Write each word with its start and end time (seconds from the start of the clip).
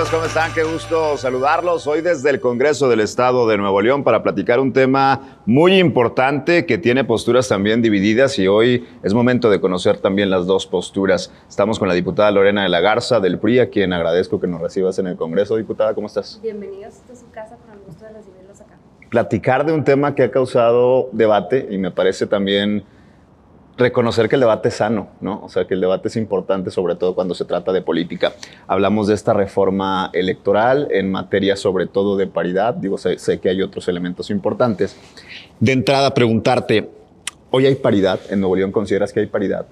amigos? 0.00 0.10
¿Cómo 0.10 0.24
están? 0.24 0.54
Qué 0.54 0.62
gusto 0.62 1.16
saludarlos. 1.18 1.86
Hoy 1.86 2.00
desde 2.00 2.30
el 2.30 2.40
Congreso 2.40 2.88
del 2.88 3.00
Estado 3.00 3.46
de 3.46 3.58
Nuevo 3.58 3.82
León 3.82 4.02
para 4.02 4.22
platicar 4.22 4.58
un 4.58 4.72
tema 4.72 5.40
muy 5.44 5.78
importante 5.78 6.64
que 6.64 6.78
tiene 6.78 7.04
posturas 7.04 7.48
también 7.48 7.82
divididas 7.82 8.38
y 8.38 8.48
hoy 8.48 8.86
es 9.02 9.12
momento 9.12 9.50
de 9.50 9.60
conocer 9.60 9.98
también 9.98 10.30
las 10.30 10.46
dos 10.46 10.66
posturas. 10.66 11.30
Estamos 11.48 11.78
con 11.78 11.88
la 11.88 11.94
diputada 11.94 12.30
Lorena 12.30 12.62
de 12.62 12.70
la 12.70 12.80
Garza 12.80 13.20
del 13.20 13.38
PRI, 13.38 13.58
a 13.58 13.68
quien 13.68 13.92
agradezco 13.92 14.40
que 14.40 14.46
nos 14.46 14.62
recibas 14.62 14.98
en 14.98 15.08
el 15.08 15.16
Congreso. 15.16 15.56
Diputada, 15.56 15.94
¿cómo 15.94 16.06
estás? 16.06 16.40
Bienvenidos 16.42 16.94
a 17.10 17.14
su 17.14 17.30
casa, 17.30 17.56
con 17.56 17.78
el 17.78 17.84
gusto 17.84 18.04
de 18.04 18.12
recibirlos 18.12 18.60
acá. 18.60 18.78
Platicar 19.10 19.66
de 19.66 19.72
un 19.72 19.84
tema 19.84 20.14
que 20.14 20.22
ha 20.22 20.30
causado 20.30 21.10
debate 21.12 21.68
y 21.70 21.76
me 21.76 21.90
parece 21.90 22.26
también 22.26 22.84
reconocer 23.80 24.28
que 24.28 24.36
el 24.36 24.40
debate 24.40 24.68
es 24.68 24.74
sano, 24.74 25.08
¿no? 25.20 25.42
O 25.42 25.48
sea, 25.48 25.66
que 25.66 25.74
el 25.74 25.80
debate 25.80 26.08
es 26.08 26.16
importante, 26.16 26.70
sobre 26.70 26.94
todo 26.94 27.14
cuando 27.14 27.34
se 27.34 27.44
trata 27.44 27.72
de 27.72 27.82
política. 27.82 28.32
Hablamos 28.68 29.08
de 29.08 29.14
esta 29.14 29.32
reforma 29.32 30.10
electoral 30.12 30.88
en 30.92 31.10
materia 31.10 31.56
sobre 31.56 31.86
todo 31.86 32.16
de 32.16 32.28
paridad. 32.28 32.74
Digo, 32.74 32.98
sé, 32.98 33.18
sé 33.18 33.40
que 33.40 33.48
hay 33.48 33.60
otros 33.62 33.88
elementos 33.88 34.30
importantes. 34.30 34.96
De 35.58 35.72
entrada, 35.72 36.14
preguntarte, 36.14 36.88
¿hoy 37.50 37.66
hay 37.66 37.74
paridad? 37.74 38.20
¿En 38.30 38.40
Nuevo 38.40 38.54
León 38.54 38.70
consideras 38.70 39.12
que 39.12 39.20
hay 39.20 39.26
paridad? 39.26 39.66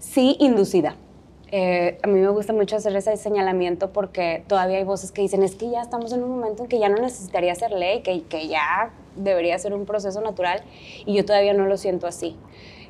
Sí, 0.00 0.36
inducida. 0.40 0.96
Eh, 1.52 1.98
a 2.02 2.08
mí 2.08 2.18
me 2.18 2.28
gusta 2.30 2.52
mucho 2.52 2.74
hacer 2.74 2.96
ese 2.96 3.16
señalamiento 3.16 3.92
porque 3.92 4.42
todavía 4.48 4.78
hay 4.78 4.84
voces 4.84 5.12
que 5.12 5.22
dicen 5.22 5.44
es 5.44 5.54
que 5.54 5.70
ya 5.70 5.82
estamos 5.82 6.12
en 6.12 6.24
un 6.24 6.30
momento 6.30 6.64
en 6.64 6.68
que 6.68 6.80
ya 6.80 6.88
no 6.88 6.96
necesitaría 6.96 7.54
ser 7.54 7.70
ley, 7.70 8.00
que, 8.02 8.22
que 8.22 8.48
ya 8.48 8.90
debería 9.14 9.56
ser 9.58 9.72
un 9.72 9.86
proceso 9.86 10.20
natural 10.20 10.62
y 11.06 11.14
yo 11.14 11.24
todavía 11.24 11.54
no 11.54 11.66
lo 11.66 11.76
siento 11.76 12.08
así 12.08 12.36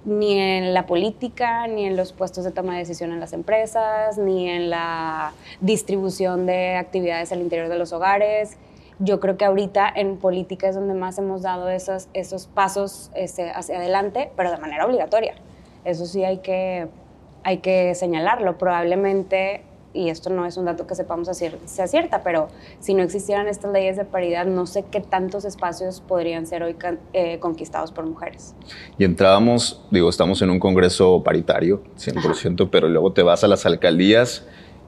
ni 0.04 0.38
en 0.38 0.74
la 0.74 0.86
política, 0.86 1.66
ni 1.66 1.86
en 1.86 1.96
los 1.96 2.12
puestos 2.12 2.44
de 2.44 2.50
toma 2.50 2.74
de 2.74 2.80
decisión 2.80 3.12
en 3.12 3.20
las 3.20 3.32
empresas, 3.32 4.18
ni 4.18 4.48
en 4.48 4.70
la 4.70 5.32
distribución 5.60 6.46
de 6.46 6.76
actividades 6.76 7.32
al 7.32 7.40
interior 7.40 7.68
de 7.68 7.78
los 7.78 7.92
hogares. 7.92 8.56
Yo 8.98 9.18
creo 9.18 9.36
que 9.36 9.44
ahorita 9.44 9.90
en 9.94 10.18
política 10.18 10.68
es 10.68 10.74
donde 10.74 10.94
más 10.94 11.18
hemos 11.18 11.42
dado 11.42 11.68
esos, 11.68 12.08
esos 12.12 12.46
pasos 12.46 13.10
este, 13.14 13.50
hacia 13.50 13.78
adelante, 13.78 14.30
pero 14.36 14.50
de 14.50 14.58
manera 14.58 14.86
obligatoria. 14.86 15.34
Eso 15.84 16.06
sí 16.06 16.24
hay 16.24 16.38
que, 16.38 16.86
hay 17.42 17.58
que 17.58 17.94
señalarlo. 17.94 18.56
Probablemente 18.56 19.62
y 19.94 20.10
esto 20.10 20.28
no 20.28 20.44
es 20.44 20.56
un 20.56 20.66
dato 20.66 20.86
que 20.86 20.94
sepamos 20.94 21.28
si 21.34 21.50
sea 21.64 21.86
cierta, 21.86 22.22
pero 22.22 22.48
si 22.80 22.92
no 22.92 23.02
existieran 23.02 23.48
estas 23.48 23.72
leyes 23.72 23.96
de 23.96 24.04
paridad, 24.04 24.44
no 24.44 24.66
sé 24.66 24.84
qué 24.90 25.00
tantos 25.00 25.44
espacios 25.44 26.00
podrían 26.00 26.46
ser 26.46 26.62
hoy 26.64 26.76
eh, 27.12 27.38
conquistados 27.38 27.92
por 27.92 28.04
mujeres. 28.04 28.54
Y 28.98 29.04
entrábamos, 29.04 29.82
digo, 29.90 30.10
estamos 30.10 30.42
en 30.42 30.50
un 30.50 30.58
congreso 30.58 31.22
paritario, 31.22 31.82
100%, 31.96 32.68
pero 32.70 32.88
luego 32.88 33.12
te 33.12 33.22
vas 33.22 33.44
a 33.44 33.48
las 33.48 33.64
alcaldías 33.64 34.44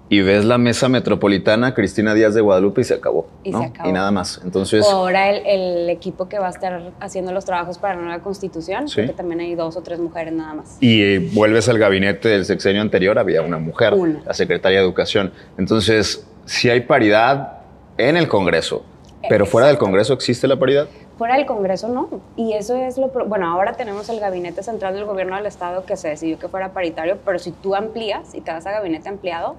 y 0.09 0.21
ves 0.21 0.45
la 0.45 0.57
mesa 0.57 0.89
metropolitana 0.89 1.75
Cristina 1.75 2.15
Díaz 2.15 2.35
de 2.35 2.41
Guadalupe 2.41 2.81
y 2.81 2.85
se 2.85 2.95
acabó. 2.95 3.27
Y 3.43 3.53
se 3.53 3.65
acabó. 3.65 3.89
Y 3.89 3.93
nada 3.93 4.11
más. 4.11 4.41
Entonces. 4.45 4.85
ahora 4.87 5.31
el, 5.31 5.89
equipo 5.91 6.29
que 6.29 6.39
va 6.39 6.47
a 6.47 6.51
estar 6.51 6.93
haciendo 7.01 7.33
los 7.33 7.45
trabajos 7.45 7.79
para 7.79 7.97
la 7.97 8.03
nueva 8.03 8.23
constitución, 8.23 8.87
porque 8.95 9.13
también 9.13 9.41
hay 9.41 9.55
dos 9.55 9.77
o 9.77 9.83
tres 9.83 9.99
mujeres 9.99 10.33
nada 10.33 10.55
más. 10.55 10.77
Y 10.81 11.03
eh, 11.03 11.31
vuelves 11.33 11.69
al 11.69 11.79
gabinete 11.79 12.29
del 12.29 12.45
sexenio 12.45 12.83
anterior, 12.83 13.19
había 13.19 13.43
una 13.43 13.59
mujer, 13.59 13.95
la 14.25 14.35
secretaria 14.35 14.79
de 14.79 14.85
Educación. 14.85 15.33
Entonces, 15.59 16.27
si 16.45 16.69
hay 16.71 16.81
paridad 16.81 17.59
en 17.97 18.17
el 18.17 18.29
Congreso, 18.29 18.85
pero 19.29 19.47
fuera 19.47 19.69
del 19.69 19.79
Congreso 19.79 20.13
existe 20.13 20.47
la 20.47 20.57
paridad. 20.57 20.87
Fuera 21.19 21.37
del 21.37 21.47
Congreso 21.47 21.89
no. 21.89 22.21
Y 22.37 22.53
eso 22.53 22.77
es 22.77 22.99
lo... 22.99 23.09
Bueno, 23.09 23.49
ahora 23.49 23.73
tenemos 23.73 24.09
el 24.09 24.21
Gabinete 24.21 24.63
Central 24.63 24.95
del 24.95 25.05
Gobierno 25.05 25.37
del 25.37 25.47
Estado 25.47 25.85
que 25.85 25.97
se 25.97 26.09
decidió 26.09 26.39
que 26.39 26.49
fuera 26.49 26.73
paritario, 26.73 27.19
pero 27.25 27.39
si 27.39 27.53
tú 27.53 27.75
amplías 27.75 28.35
y 28.35 28.41
te 28.41 28.53
vas 28.53 28.67
a 28.67 28.73
gabinete 28.73 29.09
ampliado, 29.09 29.57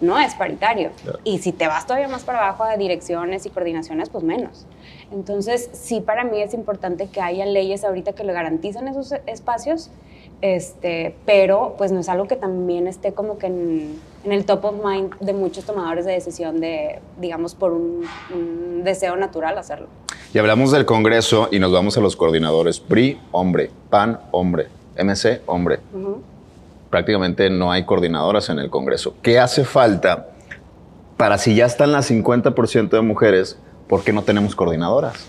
no 0.00 0.18
es 0.18 0.34
paritario. 0.34 0.90
Y 1.24 1.38
si 1.38 1.52
te 1.52 1.66
vas 1.66 1.86
todavía 1.86 2.08
más 2.08 2.24
para 2.24 2.38
abajo 2.38 2.64
a 2.64 2.76
direcciones 2.76 3.46
y 3.46 3.50
coordinaciones, 3.50 4.08
pues 4.10 4.24
menos. 4.24 4.66
Entonces, 5.10 5.70
sí 5.72 6.00
para 6.00 6.24
mí 6.24 6.40
es 6.40 6.54
importante 6.54 7.08
que 7.08 7.20
haya 7.20 7.46
leyes 7.46 7.84
ahorita 7.84 8.12
que 8.12 8.24
le 8.24 8.32
garantizan 8.32 8.88
esos 8.88 9.12
espacios, 9.26 9.90
este, 10.40 11.16
pero 11.26 11.74
pues 11.78 11.90
no 11.90 12.00
es 12.00 12.08
algo 12.08 12.28
que 12.28 12.36
también 12.36 12.86
esté 12.86 13.12
como 13.12 13.38
que 13.38 13.46
en, 13.46 14.00
el 14.24 14.44
top 14.44 14.66
of 14.66 14.74
mind 14.84 15.14
de 15.18 15.32
muchos 15.32 15.64
tomadores 15.64 16.04
de 16.04 16.12
decisión 16.12 16.60
de, 16.60 17.00
digamos, 17.18 17.54
por 17.54 17.72
un, 17.72 18.04
deseo 18.84 19.16
natural 19.16 19.58
hacerlo. 19.58 19.88
Y 20.32 20.38
hablamos 20.38 20.70
del 20.70 20.84
Congreso 20.84 21.48
y 21.50 21.58
nos 21.58 21.72
vamos 21.72 21.96
a 21.96 22.00
los 22.00 22.14
coordinadores. 22.14 22.78
PRI, 22.78 23.18
hombre. 23.32 23.70
PAN, 23.90 24.20
hombre. 24.30 24.68
MC, 24.96 25.40
hombre 25.46 25.78
prácticamente 26.90 27.50
no 27.50 27.70
hay 27.70 27.84
coordinadoras 27.84 28.48
en 28.48 28.58
el 28.58 28.70
Congreso. 28.70 29.14
¿Qué 29.22 29.38
hace 29.38 29.64
falta 29.64 30.28
para 31.16 31.38
si 31.38 31.54
ya 31.54 31.66
están 31.66 31.92
las 31.92 32.10
50% 32.10 32.90
de 32.90 33.00
mujeres, 33.00 33.58
por 33.88 34.04
qué 34.04 34.12
no 34.12 34.22
tenemos 34.22 34.54
coordinadoras? 34.54 35.26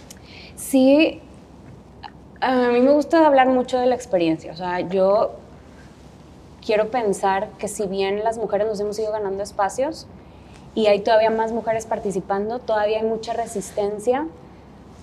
Sí, 0.55 1.21
a 2.41 2.69
mí 2.69 2.79
me 2.79 2.91
gusta 2.91 3.25
hablar 3.25 3.47
mucho 3.47 3.79
de 3.79 3.87
la 3.87 3.95
experiencia. 3.95 4.51
O 4.51 4.55
sea, 4.55 4.81
yo 4.81 5.31
quiero 6.65 6.89
pensar 6.89 7.49
que 7.57 7.67
si 7.67 7.87
bien 7.87 8.23
las 8.23 8.37
mujeres 8.37 8.67
nos 8.67 8.79
hemos 8.79 8.99
ido 8.99 9.11
ganando 9.11 9.43
espacios 9.43 10.07
y 10.75 10.87
hay 10.87 10.99
todavía 10.99 11.31
más 11.31 11.51
mujeres 11.51 11.85
participando, 11.85 12.59
todavía 12.59 12.99
hay 12.99 13.05
mucha 13.05 13.33
resistencia 13.33 14.27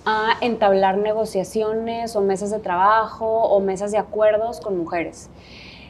a 0.05 0.37
entablar 0.39 0.97
negociaciones 0.97 2.15
o 2.15 2.21
mesas 2.21 2.49
de 2.49 2.59
trabajo 2.59 3.43
o 3.43 3.59
mesas 3.59 3.91
de 3.91 3.97
acuerdos 3.97 4.61
con 4.61 4.77
mujeres 4.77 5.29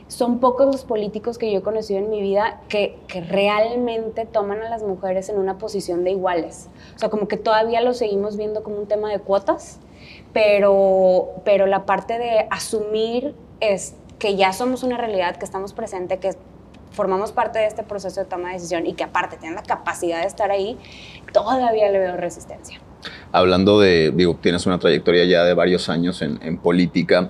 son 0.07 0.40
pocos 0.40 0.68
los 0.68 0.85
políticos 0.85 1.38
que 1.38 1.51
yo 1.51 1.59
he 1.59 1.62
conocido 1.62 2.00
en 2.00 2.09
mi 2.09 2.22
vida 2.22 2.62
que, 2.69 2.97
realmente 3.29 4.25
toman 4.25 4.62
a 4.62 4.69
las 4.69 4.84
mujeres 4.84 5.29
en 5.29 5.38
una 5.38 5.57
posición 5.57 6.03
de 6.03 6.12
iguales. 6.12 6.69
O 6.95 7.00
sea, 7.00 7.09
como 7.09 7.28
que 7.28 7.38
todavía 7.38 7.81
lo 7.81 7.94
seguimos 7.94 8.38
viendo 8.38 8.63
como 8.63 8.78
un 8.78 8.88
tema 8.88 9.12
de 9.12 9.19
cuotas, 9.19 9.79
pero, 10.34 11.29
pero 11.44 11.66
la 11.66 11.85
parte 11.85 12.19
de 12.19 12.47
asumir 12.50 13.35
es 13.59 13.95
que 14.19 14.35
ya 14.35 14.53
somos 14.53 14.84
una 14.84 14.97
realidad, 14.97 15.35
que 15.35 15.45
estamos 15.45 15.73
presentes, 15.73 16.19
que 16.19 16.31
formamos 16.91 17.31
parte 17.31 17.59
de 17.59 17.68
este 17.68 17.84
proceso 17.84 18.22
de 18.22 18.25
toma 18.25 18.50
de 18.50 18.56
decisión 18.56 18.85
y 18.85 18.94
que 18.94 19.03
aparte 19.03 19.38
tienen 19.38 19.56
la 19.56 19.63
capacidad 19.63 20.22
de 20.22 20.28
estar 20.28 20.51
ahí, 20.51 20.78
todavía 21.34 21.91
le 21.91 22.00
veo 22.00 22.18
resistencia. 22.18 22.79
Hablando 23.31 23.79
de, 23.79 24.12
digo, 24.12 24.38
tienes 24.41 24.66
una 24.66 24.79
trayectoria 24.79 25.25
ya 25.25 25.44
de 25.44 25.53
varios 25.53 25.89
años 25.89 26.22
en, 26.22 26.39
en 26.41 26.57
política, 26.57 27.29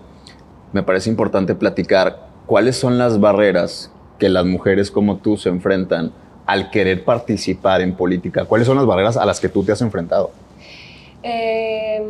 me 0.73 0.83
parece 0.83 1.09
importante 1.09 1.55
platicar 1.55 2.27
¿cuáles 2.47 2.77
son 2.77 2.97
las 2.97 3.19
barreras 3.19 3.91
que 4.17 4.29
las 4.29 4.45
mujeres 4.45 4.89
como 4.89 5.17
tú 5.17 5.37
se 5.37 5.49
enfrentan 5.49 6.11
al 6.47 6.71
querer 6.71 7.05
participar 7.05 7.81
en 7.81 7.95
política? 7.95 8.45
¿Cuáles 8.45 8.65
son 8.65 8.77
las 8.77 8.87
barreras 8.87 9.17
a 9.17 9.25
las 9.25 9.39
que 9.39 9.49
tú 9.49 9.63
te 9.63 9.73
has 9.73 9.81
enfrentado? 9.81 10.31
Eh, 11.21 12.01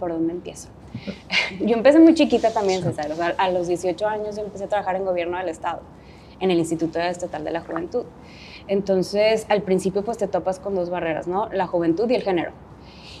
¿Por 0.00 0.12
dónde 0.12 0.32
empiezo? 0.32 0.68
yo 1.60 1.76
empecé 1.76 1.98
muy 1.98 2.14
chiquita 2.14 2.52
también, 2.52 2.82
César. 2.82 3.10
a 3.36 3.50
los 3.50 3.66
18 3.66 4.06
años 4.06 4.36
yo 4.36 4.42
empecé 4.42 4.64
a 4.64 4.68
trabajar 4.68 4.96
en 4.96 5.04
gobierno 5.04 5.36
del 5.36 5.48
Estado, 5.48 5.82
en 6.40 6.50
el 6.50 6.58
Instituto 6.58 6.98
Estatal 7.00 7.44
de 7.44 7.50
la 7.50 7.60
Juventud. 7.60 8.04
Entonces, 8.68 9.46
al 9.48 9.62
principio, 9.62 10.02
pues 10.02 10.18
te 10.18 10.28
topas 10.28 10.58
con 10.58 10.74
dos 10.74 10.88
barreras, 10.88 11.26
¿no? 11.26 11.48
La 11.52 11.66
juventud 11.66 12.08
y 12.10 12.14
el 12.14 12.22
género. 12.22 12.52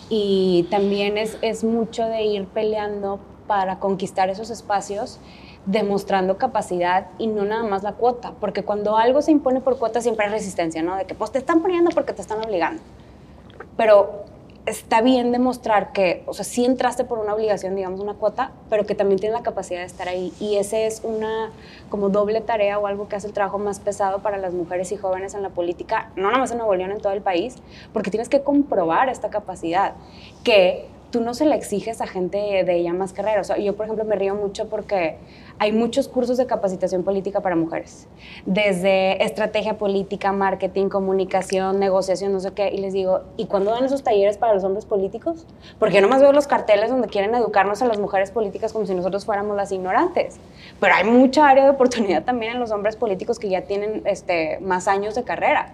Y 0.08 0.66
también 0.70 1.18
es, 1.18 1.36
es 1.42 1.64
mucho 1.64 2.04
de 2.06 2.22
ir 2.22 2.46
peleando 2.46 3.20
para 3.46 3.78
conquistar 3.78 4.30
esos 4.30 4.50
espacios 4.50 5.18
demostrando 5.66 6.38
capacidad 6.38 7.08
y 7.18 7.26
no 7.26 7.44
nada 7.44 7.64
más 7.64 7.82
la 7.82 7.92
cuota, 7.92 8.32
porque 8.40 8.62
cuando 8.62 8.96
algo 8.96 9.20
se 9.20 9.32
impone 9.32 9.60
por 9.60 9.78
cuota 9.78 10.00
siempre 10.00 10.26
hay 10.26 10.32
resistencia, 10.32 10.82
¿no? 10.82 10.96
De 10.96 11.04
que 11.04 11.14
pues 11.14 11.32
te 11.32 11.38
están 11.38 11.60
poniendo 11.60 11.90
porque 11.90 12.12
te 12.12 12.22
están 12.22 12.38
obligando. 12.38 12.80
Pero 13.76 14.24
está 14.66 15.00
bien 15.00 15.30
demostrar 15.30 15.92
que, 15.92 16.24
o 16.26 16.34
sea, 16.34 16.44
sí 16.44 16.64
entraste 16.64 17.04
por 17.04 17.18
una 17.18 17.34
obligación, 17.34 17.76
digamos, 17.76 18.00
una 18.00 18.14
cuota, 18.14 18.50
pero 18.68 18.84
que 18.84 18.94
también 18.94 19.18
tienes 19.18 19.38
la 19.38 19.44
capacidad 19.44 19.80
de 19.80 19.86
estar 19.86 20.08
ahí. 20.08 20.32
Y 20.40 20.56
ese 20.56 20.86
es 20.86 21.02
una 21.04 21.50
como 21.88 22.08
doble 22.08 22.40
tarea 22.40 22.78
o 22.78 22.86
algo 22.86 23.08
que 23.08 23.16
hace 23.16 23.28
el 23.28 23.32
trabajo 23.32 23.58
más 23.58 23.78
pesado 23.78 24.18
para 24.18 24.38
las 24.38 24.52
mujeres 24.52 24.90
y 24.90 24.96
jóvenes 24.96 25.34
en 25.34 25.42
la 25.42 25.50
política, 25.50 26.10
no 26.16 26.24
nada 26.24 26.38
más 26.38 26.50
en 26.50 26.58
Nuevo 26.58 26.74
León, 26.74 26.90
en 26.90 27.00
todo 27.00 27.12
el 27.12 27.22
país, 27.22 27.56
porque 27.92 28.10
tienes 28.10 28.28
que 28.28 28.42
comprobar 28.42 29.08
esta 29.08 29.30
capacidad 29.30 29.94
que 30.42 30.88
tú 31.16 31.22
no 31.22 31.32
se 31.32 31.46
la 31.46 31.54
exiges 31.54 32.02
a 32.02 32.06
gente 32.06 32.36
de 32.36 32.76
ella 32.76 32.92
más 32.92 33.14
carrera. 33.14 33.40
O 33.40 33.44
sea, 33.44 33.56
yo, 33.56 33.74
por 33.74 33.86
ejemplo, 33.86 34.04
me 34.04 34.16
río 34.16 34.34
mucho 34.34 34.68
porque 34.68 35.16
hay 35.58 35.72
muchos 35.72 36.08
cursos 36.08 36.36
de 36.36 36.44
capacitación 36.44 37.04
política 37.04 37.40
para 37.40 37.56
mujeres, 37.56 38.06
desde 38.44 39.24
estrategia 39.24 39.78
política, 39.78 40.30
marketing, 40.32 40.90
comunicación, 40.90 41.80
negociación, 41.80 42.32
no 42.34 42.40
sé 42.40 42.52
qué, 42.52 42.68
y 42.68 42.76
les 42.76 42.92
digo, 42.92 43.22
¿y 43.38 43.46
cuándo 43.46 43.70
dan 43.70 43.86
esos 43.86 44.02
talleres 44.02 44.36
para 44.36 44.52
los 44.52 44.62
hombres 44.64 44.84
políticos? 44.84 45.46
Porque 45.78 45.94
yo 45.94 46.02
nomás 46.02 46.20
veo 46.20 46.32
los 46.32 46.46
carteles 46.46 46.90
donde 46.90 47.08
quieren 47.08 47.34
educarnos 47.34 47.80
a 47.80 47.86
las 47.86 47.98
mujeres 47.98 48.30
políticas 48.30 48.74
como 48.74 48.84
si 48.84 48.94
nosotros 48.94 49.24
fuéramos 49.24 49.56
las 49.56 49.72
ignorantes. 49.72 50.36
Pero 50.78 50.94
hay 50.94 51.04
mucha 51.04 51.48
área 51.48 51.64
de 51.64 51.70
oportunidad 51.70 52.24
también 52.24 52.52
en 52.52 52.60
los 52.60 52.70
hombres 52.72 52.96
políticos 52.96 53.38
que 53.38 53.48
ya 53.48 53.62
tienen 53.62 54.02
este, 54.04 54.58
más 54.60 54.86
años 54.88 55.14
de 55.14 55.24
carrera. 55.24 55.72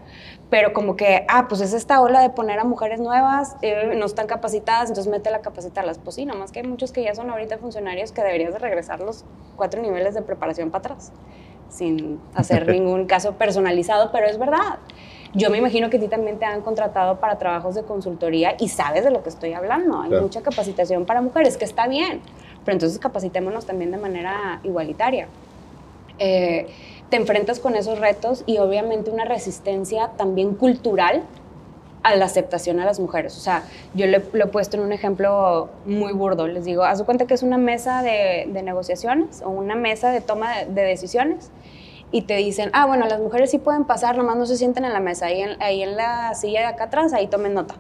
Pero 0.52 0.75
como 0.75 0.96
que, 0.96 1.25
ah, 1.28 1.46
pues 1.49 1.62
es 1.62 1.72
esta 1.72 2.02
ola 2.02 2.20
de 2.20 2.28
poner 2.28 2.58
a 2.58 2.64
mujeres 2.64 3.00
nuevas, 3.00 3.56
eh, 3.62 3.94
no 3.96 4.04
están 4.04 4.26
capacitadas, 4.26 4.90
entonces 4.90 5.10
mete 5.10 5.31
la 5.31 5.40
capacitarlas. 5.40 5.99
Pues 5.99 6.16
sí, 6.16 6.26
nomás 6.26 6.52
que 6.52 6.60
hay 6.60 6.66
muchos 6.66 6.93
que 6.93 7.02
ya 7.02 7.14
son 7.14 7.31
ahorita 7.31 7.56
funcionarios 7.56 8.12
que 8.12 8.20
deberías 8.20 8.52
de 8.52 8.58
regresar 8.58 9.00
los 9.00 9.25
cuatro 9.56 9.81
niveles 9.81 10.12
de 10.12 10.20
preparación 10.20 10.70
para 10.70 10.81
atrás. 10.81 11.10
sin 11.70 12.20
hacer 12.34 12.69
ningún 12.70 13.06
caso 13.06 13.32
personalizado, 13.37 14.12
pero 14.12 14.26
es 14.26 14.38
verdad. 14.38 14.78
Yo 15.32 15.49
me 15.49 15.56
imagino 15.56 15.88
que 15.88 15.96
a 15.96 16.00
ti 16.00 16.08
también 16.08 16.38
te 16.38 16.44
han 16.44 16.60
contratado 16.60 17.19
para 17.19 17.38
trabajos 17.38 17.75
de 17.75 17.84
consultoría 17.84 18.54
y 18.60 18.69
sabes 18.69 19.04
de 19.04 19.10
lo 19.10 19.22
que 19.22 19.31
estoy 19.31 19.54
hablando. 19.54 20.02
Hay 20.02 20.10
mucha 20.10 20.43
capacitación 20.43 21.06
para 21.06 21.22
mujeres, 21.22 21.56
que 21.56 21.64
está 21.64 21.88
bien, 21.88 22.20
pero 22.66 22.75
entonces 22.75 22.99
capacitémonos 22.99 23.64
también 23.64 23.90
de 23.90 23.96
manera 23.96 24.60
igualitaria. 24.64 25.28
Eh, 26.19 26.66
te 27.12 27.19
enfrentas 27.19 27.61
con 27.61 27.76
esos 27.76 27.99
retos 27.99 28.43
y 28.47 28.56
obviamente 28.56 29.11
una 29.11 29.26
resistencia 29.26 30.12
también 30.17 30.55
cultural 30.55 31.25
a 32.03 32.17
la 32.17 32.25
aceptación 32.25 32.81
a 32.81 32.87
las 32.87 33.00
mujeres. 33.00 33.37
O 33.37 33.41
sea, 33.41 33.64
yo 33.93 34.06
lo 34.06 34.17
he 34.17 34.47
puesto 34.47 34.79
en 34.79 34.82
un 34.82 34.93
ejemplo 34.93 35.69
muy 35.85 36.14
burdo. 36.14 36.49
Les 36.49 36.64
digo, 36.64 36.85
haz 36.85 37.03
cuenta 37.03 37.26
que 37.26 37.35
es 37.35 37.43
una 37.43 37.59
mesa 37.59 38.03
de, 38.03 38.47
negociaciones 38.64 39.43
o 39.43 39.50
una 39.50 39.75
mesa 39.75 40.11
de 40.11 40.23
toma 40.23 40.56
de, 40.56 40.64
de, 40.64 40.82
decisiones 40.85 41.50
y 42.12 42.23
te 42.23 42.37
dicen, 42.37 42.70
ah, 42.73 42.87
bueno, 42.87 43.05
las 43.05 43.20
mujeres 43.20 43.50
sí 43.50 43.59
pueden 43.59 43.85
pasar, 43.85 44.17
nomás 44.17 44.38
no 44.38 44.47
se 44.47 44.56
sienten 44.56 44.87
en 44.87 44.94
la 44.94 45.00
mesa, 45.00 45.26
ahí 45.26 45.43
en, 45.43 45.62
ahí 45.62 45.82
en 45.82 45.99
la 45.99 46.35
silla 46.35 46.61
de 46.61 46.67
acá 46.67 46.85
atrás, 46.85 47.12
ahí 47.12 47.26
tomen 47.26 47.53
nota. 47.53 47.75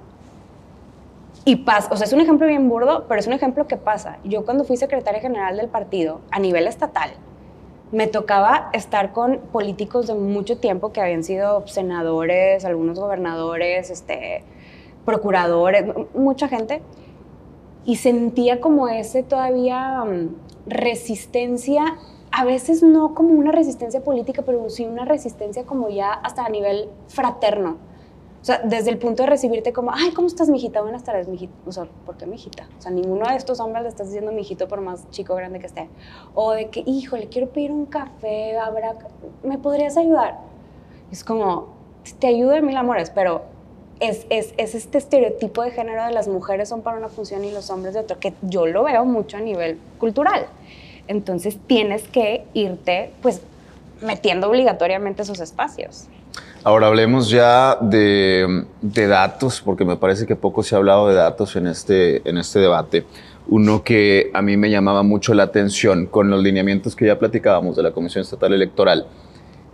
Y 1.46 1.56
pasa, 1.56 1.88
o 1.90 1.96
sea, 1.96 2.06
es 2.06 2.12
un 2.12 2.20
ejemplo 2.20 2.46
bien 2.46 2.68
burdo, 2.68 3.06
pero 3.08 3.18
es 3.18 3.26
un 3.26 3.32
ejemplo 3.32 3.66
que 3.66 3.78
pasa. 3.78 4.18
Yo 4.24 4.44
cuando 4.44 4.64
fui 4.64 4.76
secretaria 4.76 5.22
general 5.22 5.56
del 5.56 5.68
partido 5.68 6.20
a 6.30 6.38
nivel 6.38 6.66
estatal, 6.66 7.12
me 7.92 8.06
tocaba 8.06 8.70
estar 8.72 9.12
con 9.12 9.38
políticos 9.52 10.06
de 10.06 10.14
mucho 10.14 10.58
tiempo 10.58 10.92
que 10.92 11.00
habían 11.00 11.22
sido 11.22 11.66
senadores, 11.68 12.64
algunos 12.64 12.98
gobernadores, 12.98 13.90
este, 13.90 14.42
procuradores, 15.04 15.84
mucha 16.14 16.48
gente, 16.48 16.82
y 17.84 17.96
sentía 17.96 18.60
como 18.60 18.88
ese 18.88 19.22
todavía 19.22 20.04
mm, 20.04 20.34
resistencia 20.66 21.98
a 22.34 22.44
veces 22.46 22.82
no 22.82 23.14
como 23.14 23.34
una 23.34 23.52
resistencia 23.52 24.02
política, 24.02 24.42
pero 24.44 24.70
sí 24.70 24.86
una 24.86 25.04
resistencia 25.04 25.64
como 25.64 25.90
ya 25.90 26.12
hasta 26.12 26.46
a 26.46 26.48
nivel 26.48 26.88
fraterno. 27.08 27.76
O 28.42 28.44
sea, 28.44 28.60
desde 28.64 28.90
el 28.90 28.98
punto 28.98 29.22
de 29.22 29.28
recibirte 29.28 29.72
como, 29.72 29.92
ay, 29.94 30.10
¿cómo 30.10 30.26
estás, 30.26 30.50
mijita? 30.50 30.82
Buenas 30.82 31.04
tardes, 31.04 31.28
mijita. 31.28 31.52
O 31.64 31.70
sea, 31.70 31.86
¿por 32.04 32.16
qué 32.16 32.26
mijita? 32.26 32.68
O 32.76 32.82
sea, 32.82 32.90
ninguno 32.90 33.28
de 33.28 33.36
estos 33.36 33.60
hombres 33.60 33.84
le 33.84 33.88
estás 33.88 34.08
diciendo 34.08 34.32
mijito 34.32 34.66
por 34.66 34.80
más 34.80 35.08
chico 35.10 35.36
grande 35.36 35.60
que 35.60 35.66
esté. 35.66 35.88
O 36.34 36.50
de 36.50 36.68
que, 36.68 36.82
hijo, 36.84 37.16
le 37.16 37.28
quiero 37.28 37.50
pedir 37.50 37.70
un 37.70 37.86
café, 37.86 38.58
habrá, 38.58 38.96
¿me 39.44 39.58
podrías 39.58 39.96
ayudar? 39.96 40.40
Es 41.12 41.22
como, 41.22 41.68
te 42.18 42.26
ayudo 42.26 42.50
de 42.50 42.62
mil 42.62 42.76
amores, 42.76 43.10
pero 43.10 43.42
es, 44.00 44.26
es, 44.28 44.54
es, 44.56 44.74
este 44.74 44.98
estereotipo 44.98 45.62
de 45.62 45.70
género 45.70 46.04
de 46.04 46.10
las 46.10 46.26
mujeres 46.26 46.68
son 46.68 46.82
para 46.82 46.98
una 46.98 47.08
función 47.08 47.44
y 47.44 47.52
los 47.52 47.70
hombres 47.70 47.94
de 47.94 48.00
otra, 48.00 48.18
que 48.18 48.34
yo 48.42 48.66
lo 48.66 48.82
veo 48.82 49.04
mucho 49.04 49.36
a 49.36 49.40
nivel 49.40 49.78
cultural. 50.00 50.46
Entonces 51.06 51.60
tienes 51.68 52.08
que 52.08 52.44
irte, 52.54 53.12
pues, 53.22 53.40
metiendo 54.00 54.48
obligatoriamente 54.48 55.22
esos 55.22 55.38
espacios. 55.38 56.08
Ahora 56.64 56.86
hablemos 56.86 57.28
ya 57.28 57.76
de, 57.80 58.64
datos, 58.80 59.60
porque 59.60 59.84
me 59.84 59.96
parece 59.96 60.26
que 60.26 60.36
poco 60.36 60.62
se 60.62 60.76
ha 60.76 60.78
hablado 60.78 61.08
de 61.08 61.14
datos 61.14 61.56
en 61.56 61.66
este, 61.66 62.28
en 62.28 62.38
este 62.38 62.60
debate. 62.60 63.04
Uno 63.48 63.82
que 63.82 64.30
a 64.32 64.42
mí 64.42 64.56
me 64.56 64.70
llamaba 64.70 65.02
mucho 65.02 65.34
la 65.34 65.42
atención 65.42 66.06
con 66.06 66.30
los 66.30 66.40
lineamientos 66.40 66.94
que 66.94 67.06
ya 67.06 67.18
platicábamos 67.18 67.74
de 67.74 67.82
la 67.82 67.90
Comisión 67.90 68.22
Estatal 68.22 68.52
Electoral, 68.52 69.08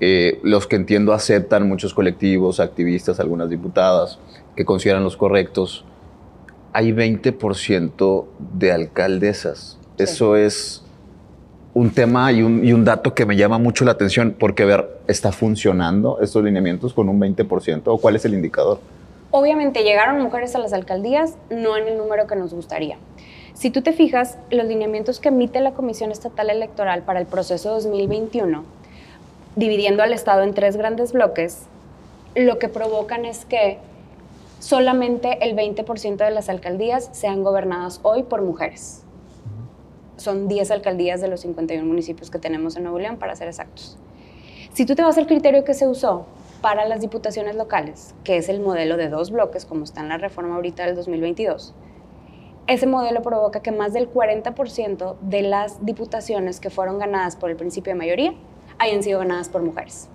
eh, 0.01 0.41
los 0.43 0.67
que 0.67 0.77
entiendo 0.77 1.13
aceptan 1.13 1.69
muchos 1.69 1.93
colectivos, 1.93 2.59
activistas, 2.59 3.21
algunas 3.21 3.51
diputadas, 3.51 4.19
que 4.57 4.65
consideran 4.65 5.05
los 5.05 5.19
correctos, 5.19 5.85
hay 6.73 6.93
20% 6.93 8.27
de 8.39 8.73
alcaldesas. 8.73 9.79
Eso 9.99 10.37
es 10.37 10.85
un 11.75 11.93
tema 11.93 12.33
y 12.33 12.43
un, 12.43 12.85
dato 12.85 13.15
que 13.15 13.27
me 13.27 13.37
llama 13.37 13.59
mucho 13.59 13.85
la 13.85 13.93
atención, 13.93 14.35
porque 14.39 14.65
ver, 14.65 14.89
¿está 15.07 15.33
funcionando 15.33 16.19
estos 16.21 16.43
lineamientos 16.43 16.95
con 16.95 17.09
un 17.09 17.21
20%? 17.21 17.83
¿O 17.87 17.99
cuál 17.99 18.17
es 18.17 18.25
el 18.25 18.35
indicador? 18.35 18.81
Obviamente 19.31 19.83
llegaron 19.83 20.21
mujeres 20.21 20.55
a 20.55 20.59
las 20.59 20.73
alcaldías, 20.73 21.37
no 21.51 21.77
en 21.77 21.87
el 21.89 21.99
número 21.99 22.27
que 22.27 22.37
nos 22.37 22.55
gustaría. 22.55 22.97
Si 23.53 23.71
tú 23.71 23.83
te 23.83 23.93
fijas, 23.93 24.39
los 24.51 24.67
lineamientos 24.67 25.21
que 25.21 25.29
emite 25.29 25.61
la 25.61 25.73
Comisión 25.73 26.11
Estatal 26.11 26.49
Electoral 26.49 27.03
para 27.03 27.21
el 27.21 27.27
proceso 27.27 27.71
2021, 27.71 28.65
dividiendo 29.57 30.03
al 30.03 30.13
Estado 30.13 30.43
en 30.43 30.55
tres 30.55 30.77
grandes 30.77 31.13
bloques, 31.13 31.63
lo 32.35 32.59
que 32.59 32.69
provocan 32.69 33.25
es 33.25 33.45
que 33.45 33.79
solamente 34.61 35.39
el 35.43 35.57
20% 35.57 36.17
de 36.17 36.31
las 36.31 36.49
alcaldías 36.49 37.11
sean 37.13 37.43
gobernadas 37.43 38.01
hoy 38.03 38.23
por 38.23 38.43
mujeres 38.43 39.03
son 40.19 40.49
10 40.49 40.71
alcaldías 40.71 41.21
de 41.21 41.29
los 41.29 41.41
51 41.41 41.85
municipios 41.87 42.31
que 42.31 42.39
tenemos 42.39 42.77
en 42.77 42.83
Nuevo 42.83 42.99
León, 42.99 43.17
para 43.17 43.35
ser 43.35 43.49
exactos. 43.49 43.99
Si 44.75 44.85
tú 44.85 44.95
te 44.95 45.03
vas 45.03 45.17
al 45.19 45.27
criterio 45.27 45.65
que 45.65 45.75
se 45.75 45.89
usó 45.89 46.27
para 46.61 46.87
las 46.87 47.01
diputaciones 47.01 47.57
locales, 47.57 48.15
que 48.25 48.37
es 48.37 48.49
el 48.49 48.61
modelo 48.61 48.97
de 48.97 49.09
dos 49.09 49.31
bloques, 49.31 49.65
como 49.65 49.85
está 49.85 50.03
en 50.03 50.09
la 50.09 50.19
reforma 50.19 50.57
ahorita 50.57 50.85
del 50.85 50.95
2022, 50.95 51.75
ese 52.67 52.87
modelo 52.87 53.23
provoca 53.23 53.61
que 53.61 53.73
más 53.73 53.95
del 53.95 54.13
40% 54.13 55.17
de 55.23 55.43
las 55.43 55.85
diputaciones 55.87 56.61
que 56.61 56.69
fueron 56.69 56.99
ganadas 56.99 57.35
por 57.35 57.51
el 57.51 57.57
principio 57.57 57.93
de 57.93 57.99
mayoría 57.99 58.35
hayan 58.79 59.03
sido 59.03 59.19
ganadas 59.19 59.49
por 59.49 59.63
mujeres. 59.63 60.11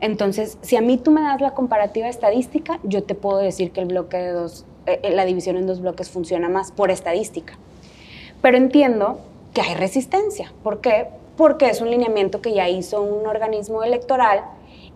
Entonces, 0.00 0.58
si 0.62 0.76
a 0.76 0.80
mí 0.80 0.98
tú 0.98 1.10
me 1.10 1.20
das 1.20 1.40
la 1.40 1.52
comparativa 1.52 2.08
estadística, 2.08 2.80
yo 2.82 3.04
te 3.04 3.14
puedo 3.14 3.38
decir 3.38 3.70
que 3.70 3.80
el 3.80 3.86
bloque 3.86 4.16
de 4.16 4.32
dos, 4.32 4.66
eh, 4.86 5.10
la 5.14 5.24
división 5.24 5.56
en 5.56 5.66
dos 5.66 5.80
bloques 5.80 6.10
funciona 6.10 6.48
más 6.48 6.72
por 6.72 6.90
estadística. 6.90 7.56
Pero 8.42 8.56
entiendo 8.56 9.18
que 9.54 9.60
hay 9.60 9.74
resistencia. 9.74 10.52
¿Por 10.62 10.80
qué? 10.80 11.08
Porque 11.36 11.68
es 11.68 11.80
un 11.80 11.90
lineamiento 11.90 12.40
que 12.40 12.52
ya 12.52 12.68
hizo 12.68 13.02
un 13.02 13.26
organismo 13.26 13.82
electoral 13.82 14.44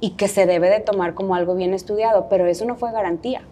y 0.00 0.10
que 0.10 0.28
se 0.28 0.46
debe 0.46 0.70
de 0.70 0.80
tomar 0.80 1.14
como 1.14 1.34
algo 1.34 1.54
bien 1.54 1.74
estudiado, 1.74 2.28
pero 2.28 2.46
eso 2.46 2.64
no 2.64 2.76
fue 2.76 2.92
garantía. 2.92 3.42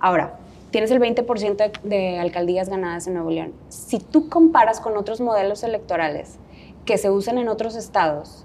Ahora, 0.00 0.34
tienes 0.70 0.90
el 0.90 1.00
20% 1.00 1.80
de, 1.82 2.18
alcaldías 2.18 2.68
ganadas 2.68 3.06
en 3.06 3.14
Nuevo 3.14 3.30
León. 3.30 3.52
Si 3.68 3.98
tú 3.98 4.28
comparas 4.28 4.80
con 4.80 4.96
otros 4.96 5.20
modelos 5.20 5.62
electorales 5.62 6.36
que 6.84 6.98
se 6.98 7.10
usan 7.10 7.38
en 7.38 7.48
otros 7.48 7.74
estados, 7.76 8.44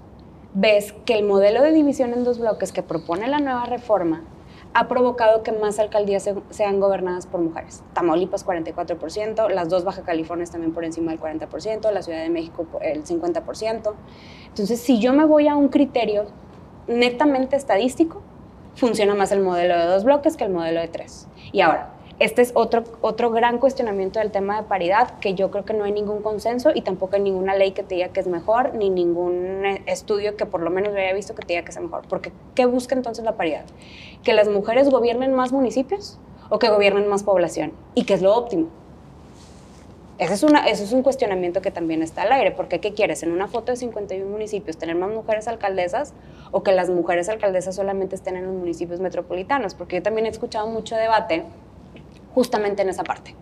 ves 0.54 0.94
que 1.04 1.14
el 1.14 1.24
modelo 1.24 1.62
de 1.62 1.72
división 1.72 2.12
en 2.12 2.24
dos 2.24 2.38
bloques 2.38 2.72
que 2.72 2.82
propone 2.82 3.28
la 3.28 3.38
nueva 3.38 3.66
reforma 3.66 4.22
ha 4.74 4.88
provocado 4.88 5.44
que 5.44 5.52
más 5.52 5.78
alcaldías 5.78 6.28
sean 6.50 6.80
gobernadas 6.80 7.26
por 7.26 7.40
mujeres. 7.40 7.84
Tamaulipas 7.92 8.44
44%, 8.44 9.48
las 9.48 9.68
dos 9.68 9.84
Baja 9.84 10.02
California 10.02 10.44
también 10.46 10.72
por 10.72 10.84
encima 10.84 11.12
del 11.12 11.20
40%, 11.20 11.92
la 11.92 12.02
Ciudad 12.02 12.20
de 12.20 12.28
México 12.28 12.66
el 12.82 13.04
50%. 13.04 13.94
Entonces, 14.48 14.80
si 14.80 14.98
yo 14.98 15.12
me 15.12 15.24
voy 15.24 15.46
a 15.46 15.54
un 15.54 15.68
criterio 15.68 16.26
netamente 16.88 17.54
estadístico, 17.54 18.20
funciona 18.74 19.14
más 19.14 19.30
el 19.30 19.40
modelo 19.40 19.78
de 19.78 19.86
dos 19.86 20.02
bloques 20.02 20.36
que 20.36 20.42
el 20.42 20.50
modelo 20.50 20.80
de 20.80 20.88
tres. 20.88 21.28
Y 21.52 21.60
ahora, 21.60 21.93
este 22.20 22.42
es 22.42 22.52
otro, 22.54 22.84
otro 23.00 23.30
gran 23.30 23.58
cuestionamiento 23.58 24.20
del 24.20 24.30
tema 24.30 24.60
de 24.60 24.68
paridad, 24.68 25.18
que 25.18 25.34
yo 25.34 25.50
creo 25.50 25.64
que 25.64 25.74
no 25.74 25.84
hay 25.84 25.92
ningún 25.92 26.22
consenso 26.22 26.70
y 26.72 26.82
tampoco 26.82 27.16
hay 27.16 27.22
ninguna 27.22 27.56
ley 27.56 27.72
que 27.72 27.82
te 27.82 27.96
diga 27.96 28.08
que 28.08 28.20
es 28.20 28.28
mejor, 28.28 28.74
ni 28.74 28.88
ningún 28.88 29.64
eh, 29.64 29.82
estudio 29.86 30.36
que 30.36 30.46
por 30.46 30.60
lo 30.60 30.70
menos 30.70 30.92
yo 30.92 31.00
haya 31.00 31.12
visto 31.12 31.34
que 31.34 31.42
te 31.42 31.54
diga 31.54 31.64
que 31.64 31.72
es 31.72 31.80
mejor. 31.80 32.02
Porque, 32.08 32.32
¿qué 32.54 32.66
busca 32.66 32.94
entonces 32.94 33.24
la 33.24 33.36
paridad? 33.36 33.64
¿Que 34.22 34.32
las 34.32 34.48
mujeres 34.48 34.90
gobiernen 34.90 35.34
más 35.34 35.52
municipios 35.52 36.18
o 36.50 36.60
que 36.60 36.68
gobiernen 36.68 37.08
más 37.08 37.24
población? 37.24 37.72
¿Y 37.94 38.04
qué 38.04 38.14
es 38.14 38.22
lo 38.22 38.34
óptimo? 38.34 38.68
Ese 40.16 40.34
es, 40.34 40.42
una, 40.44 40.68
eso 40.68 40.84
es 40.84 40.92
un 40.92 41.02
cuestionamiento 41.02 41.60
que 41.60 41.72
también 41.72 42.00
está 42.00 42.22
al 42.22 42.30
aire, 42.30 42.52
porque 42.52 42.78
¿qué 42.78 42.94
quieres? 42.94 43.24
En 43.24 43.32
una 43.32 43.48
foto 43.48 43.72
de 43.72 43.76
51 43.76 44.30
municipios, 44.30 44.76
tener 44.76 44.94
más 44.94 45.10
mujeres 45.10 45.48
alcaldesas 45.48 46.14
o 46.52 46.62
que 46.62 46.70
las 46.70 46.88
mujeres 46.88 47.28
alcaldesas 47.28 47.74
solamente 47.74 48.14
estén 48.14 48.36
en 48.36 48.46
los 48.46 48.54
municipios 48.54 49.00
metropolitanos, 49.00 49.74
porque 49.74 49.96
yo 49.96 50.02
también 50.04 50.26
he 50.26 50.28
escuchado 50.28 50.68
mucho 50.68 50.94
debate 50.94 51.42
justamente 52.34 52.82
en 52.82 52.88
esa 52.88 53.04
parte. 53.04 53.34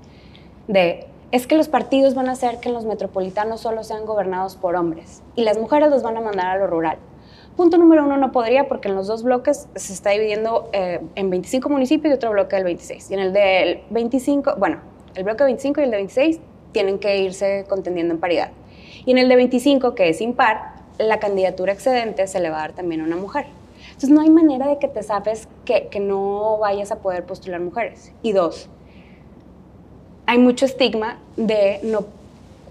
De, 0.68 1.06
es 1.32 1.46
que 1.46 1.56
los 1.56 1.68
partidos 1.68 2.14
van 2.14 2.28
a 2.28 2.32
hacer 2.32 2.60
que 2.60 2.68
los 2.68 2.84
metropolitanos 2.84 3.60
solo 3.60 3.84
sean 3.84 4.04
gobernados 4.04 4.56
por 4.56 4.76
hombres 4.76 5.22
y 5.34 5.44
las 5.44 5.58
mujeres 5.58 5.90
los 5.90 6.02
van 6.02 6.16
a 6.16 6.20
mandar 6.20 6.46
a 6.46 6.58
lo 6.58 6.66
rural. 6.66 6.98
Punto 7.56 7.76
número 7.76 8.04
uno, 8.04 8.16
no 8.16 8.32
podría 8.32 8.68
porque 8.68 8.88
en 8.88 8.94
los 8.94 9.06
dos 9.06 9.22
bloques 9.22 9.68
se 9.74 9.92
está 9.92 10.10
dividiendo 10.10 10.70
eh, 10.72 11.00
en 11.14 11.30
25 11.30 11.68
municipios 11.68 12.12
y 12.12 12.14
otro 12.14 12.30
bloque 12.30 12.56
del 12.56 12.64
26. 12.64 13.10
Y 13.10 13.14
en 13.14 13.20
el 13.20 13.32
del 13.32 13.82
25, 13.90 14.56
bueno, 14.56 14.80
el 15.14 15.24
bloque 15.24 15.44
25 15.44 15.80
y 15.80 15.84
el 15.84 15.90
de 15.90 15.96
26 15.98 16.40
tienen 16.72 16.98
que 16.98 17.18
irse 17.18 17.66
contendiendo 17.68 18.14
en 18.14 18.20
paridad. 18.20 18.50
Y 19.04 19.10
en 19.10 19.18
el 19.18 19.28
de 19.28 19.36
25, 19.36 19.94
que 19.94 20.08
es 20.08 20.20
impar, 20.22 20.74
la 20.98 21.18
candidatura 21.18 21.72
excedente 21.72 22.26
se 22.26 22.40
le 22.40 22.48
va 22.48 22.58
a 22.58 22.60
dar 22.60 22.72
también 22.72 23.02
a 23.02 23.04
una 23.04 23.16
mujer. 23.16 23.46
Entonces 23.86 24.10
no 24.10 24.22
hay 24.22 24.30
manera 24.30 24.68
de 24.68 24.78
que 24.78 24.88
te 24.88 25.02
sabes 25.02 25.48
que, 25.64 25.88
que 25.88 26.00
no 26.00 26.58
vayas 26.58 26.90
a 26.90 27.00
poder 27.00 27.24
postular 27.24 27.60
mujeres. 27.60 28.12
Y 28.22 28.32
dos, 28.32 28.70
hay 30.26 30.38
mucho 30.38 30.64
estigma 30.64 31.18
de 31.36 31.80
no, 31.82 32.06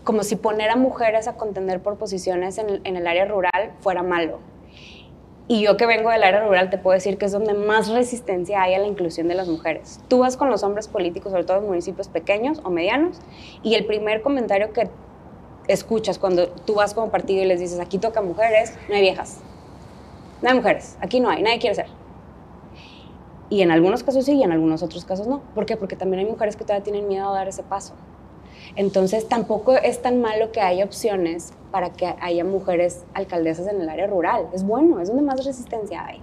como 0.03 0.23
si 0.23 0.35
poner 0.35 0.69
a 0.69 0.75
mujeres 0.75 1.27
a 1.27 1.33
contender 1.33 1.79
por 1.81 1.97
posiciones 1.97 2.57
en, 2.57 2.95
el 2.95 3.07
área 3.07 3.25
rural 3.25 3.71
fuera 3.81 4.03
malo. 4.03 4.39
Y 5.47 5.63
yo 5.63 5.75
que 5.75 5.85
vengo 5.85 6.09
del 6.09 6.23
área 6.23 6.45
rural 6.45 6.69
te 6.69 6.77
puedo 6.77 6.93
decir 6.93 7.17
que 7.17 7.25
es 7.25 7.31
donde 7.31 7.53
más 7.53 7.89
resistencia 7.89 8.61
hay 8.61 8.73
a 8.73 8.79
la 8.79 8.87
inclusión 8.87 9.27
de 9.27 9.35
las 9.35 9.47
mujeres. 9.47 9.99
Tú 10.07 10.19
vas 10.19 10.37
con 10.37 10.49
los 10.49 10.63
hombres 10.63 10.87
políticos, 10.87 11.31
sobre 11.31 11.43
todo 11.43 11.57
en 11.57 11.65
municipios 11.65 12.07
pequeños 12.07 12.61
o 12.63 12.69
medianos, 12.69 13.19
y 13.61 13.75
el 13.75 13.85
primer 13.85 14.21
comentario 14.21 14.71
que 14.71 14.89
escuchas 15.67 16.19
cuando 16.19 16.47
tú 16.47 16.75
vas 16.75 16.93
como 16.93 17.11
partido 17.11 17.43
y 17.43 17.45
les 17.45 17.59
dices, 17.59 17.79
aquí 17.79 17.97
toca 17.97 18.21
mujeres, 18.21 18.73
no 18.87 18.95
hay 18.95 19.01
viejas. 19.01 19.39
no 20.41 20.49
hay 20.49 20.55
mujeres, 20.55 20.97
aquí 21.01 21.19
no 21.19 21.29
hay, 21.29 21.43
nadie 21.43 21.59
quiere 21.59 21.75
ser. 21.75 22.00
Y 23.51 23.61
en 23.61 23.69
algunos 23.69 24.01
casos 24.01 24.23
sí 24.23 24.31
y 24.31 24.43
en 24.43 24.53
algunos 24.53 24.81
otros 24.81 25.03
casos 25.03 25.27
no. 25.27 25.41
¿Por 25.53 25.65
qué? 25.65 25.75
Porque 25.75 25.97
también 25.97 26.25
hay 26.25 26.31
mujeres 26.31 26.55
que 26.55 26.63
todavía 26.63 26.83
tienen 26.85 27.09
miedo 27.09 27.29
a 27.29 27.33
dar 27.33 27.49
ese 27.49 27.63
paso. 27.63 27.93
Entonces 28.77 29.27
tampoco 29.27 29.75
es 29.75 30.01
tan 30.01 30.21
malo 30.21 30.53
que 30.53 30.61
haya 30.61 30.85
opciones 30.85 31.51
para 31.69 31.91
que 31.91 32.15
haya 32.21 32.45
mujeres 32.45 33.03
alcaldesas 33.13 33.67
en 33.67 33.81
el 33.81 33.89
área 33.89 34.07
rural. 34.07 34.47
Es 34.53 34.63
bueno, 34.63 35.01
es 35.01 35.09
donde 35.09 35.23
más 35.23 35.45
resistencia 35.45 36.05
hay. 36.05 36.21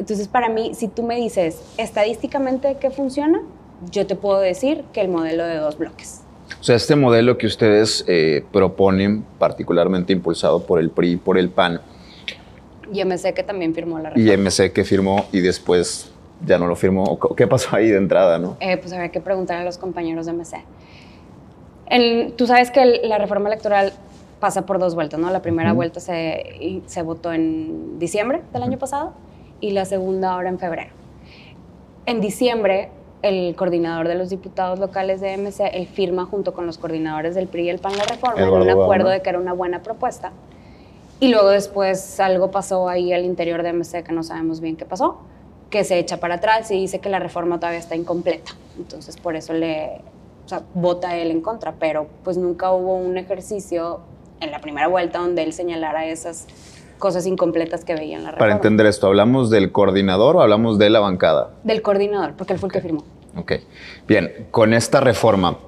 Entonces 0.00 0.26
para 0.26 0.48
mí, 0.48 0.74
si 0.74 0.88
tú 0.88 1.04
me 1.04 1.14
dices 1.14 1.62
estadísticamente 1.78 2.78
qué 2.80 2.90
funciona, 2.90 3.40
yo 3.92 4.04
te 4.04 4.16
puedo 4.16 4.40
decir 4.40 4.82
que 4.92 5.02
el 5.02 5.08
modelo 5.08 5.44
de 5.44 5.58
dos 5.58 5.78
bloques. 5.78 6.22
O 6.60 6.64
sea, 6.64 6.74
este 6.74 6.96
modelo 6.96 7.38
que 7.38 7.46
ustedes 7.46 8.04
eh, 8.08 8.44
proponen, 8.50 9.24
particularmente 9.38 10.12
impulsado 10.12 10.64
por 10.64 10.80
el 10.80 10.90
PRI 10.90 11.12
y 11.12 11.16
por 11.16 11.38
el 11.38 11.48
PAN. 11.48 11.80
Y 12.92 13.04
MC 13.04 13.32
que 13.34 13.44
también 13.44 13.72
firmó 13.72 14.00
la 14.00 14.10
reforma. 14.10 14.32
Y 14.32 14.36
MC 14.36 14.72
que 14.72 14.82
firmó 14.82 15.26
y 15.30 15.40
después 15.40 16.10
ya 16.44 16.58
no 16.58 16.66
lo 16.66 16.76
firmó. 16.76 17.18
¿Qué 17.36 17.46
pasó 17.46 17.76
ahí 17.76 17.88
de 17.88 17.96
entrada, 17.96 18.38
no? 18.38 18.56
Eh, 18.60 18.76
pues 18.76 18.92
había 18.92 19.10
que 19.10 19.20
preguntar 19.20 19.58
a 19.58 19.64
los 19.64 19.78
compañeros 19.78 20.26
de 20.26 20.32
MC. 20.32 20.64
tú 22.36 22.46
sabes 22.46 22.70
que 22.70 22.84
la 23.04 23.18
reforma 23.18 23.48
electoral 23.48 23.92
pasa 24.40 24.66
por 24.66 24.78
dos 24.78 24.94
vueltas, 24.94 25.18
¿no? 25.20 25.30
La 25.30 25.42
primera 25.42 25.72
vuelta 25.72 26.00
se, 26.00 26.82
se 26.86 27.02
votó 27.02 27.32
en 27.32 27.98
diciembre 27.98 28.42
del 28.52 28.62
año 28.62 28.78
pasado 28.78 29.12
y 29.60 29.70
la 29.70 29.84
segunda 29.84 30.32
ahora 30.34 30.48
en 30.48 30.58
febrero. 30.58 30.90
En 32.06 32.20
diciembre, 32.20 32.90
el 33.22 33.54
coordinador 33.56 34.08
de 34.08 34.16
los 34.16 34.28
diputados 34.28 34.78
locales 34.78 35.22
de 35.22 35.38
MC, 35.38 35.70
él 35.72 35.86
firma 35.86 36.26
junto 36.26 36.52
con 36.52 36.66
los 36.66 36.76
coordinadores 36.76 37.34
del 37.34 37.48
PRI 37.48 37.64
y 37.64 37.68
el 37.70 37.78
PAN 37.78 37.96
la 37.96 38.04
reforma 38.04 38.42
en 38.42 38.50
un 38.50 38.68
acuerdo 38.68 39.08
de 39.08 39.22
que 39.22 39.30
era 39.30 39.38
una 39.38 39.54
buena 39.54 39.82
propuesta. 39.82 40.32
Y 41.20 41.28
luego 41.28 41.48
después 41.48 42.20
algo 42.20 42.50
pasó 42.50 42.88
ahí 42.88 43.14
al 43.14 43.24
interior 43.24 43.62
de 43.62 43.72
MC 43.72 44.02
que 44.04 44.12
no 44.12 44.22
sabemos 44.22 44.60
bien 44.60 44.76
qué 44.76 44.84
pasó 44.84 45.20
que 45.70 45.84
se 45.84 45.98
echa 45.98 46.18
para 46.18 46.36
atrás 46.36 46.70
y 46.70 46.74
dice 46.74 47.00
que 47.00 47.08
la 47.08 47.18
reforma 47.18 47.58
todavía 47.58 47.80
está 47.80 47.96
incompleta. 47.96 48.52
Entonces, 48.78 49.16
por 49.16 49.36
eso 49.36 49.52
le 49.52 50.00
o 50.44 50.48
sea, 50.48 50.62
vota 50.74 51.16
él 51.16 51.30
en 51.30 51.40
contra, 51.40 51.72
pero 51.78 52.06
pues 52.22 52.36
nunca 52.36 52.70
hubo 52.72 52.96
un 52.96 53.16
ejercicio 53.16 54.00
en 54.40 54.50
la 54.50 54.60
primera 54.60 54.88
vuelta 54.88 55.18
donde 55.18 55.42
él 55.42 55.52
señalara 55.52 56.06
esas 56.06 56.46
cosas 56.98 57.26
incompletas 57.26 57.84
que 57.84 57.94
veía 57.94 58.16
en 58.16 58.24
la 58.24 58.30
reforma. 58.30 58.38
Para 58.38 58.52
entender 58.54 58.86
esto, 58.86 59.06
¿hablamos 59.06 59.50
del 59.50 59.72
coordinador 59.72 60.36
o 60.36 60.42
hablamos 60.42 60.78
de 60.78 60.90
la 60.90 61.00
bancada? 61.00 61.50
Del 61.64 61.82
coordinador, 61.82 62.34
porque 62.34 62.52
él 62.52 62.58
fue 62.58 62.68
el 62.68 62.72
que 62.72 62.80
firmó. 62.80 63.04
Ok. 63.36 63.52
Bien, 64.06 64.46
con 64.50 64.74
esta 64.74 65.00
reforma, 65.00 65.58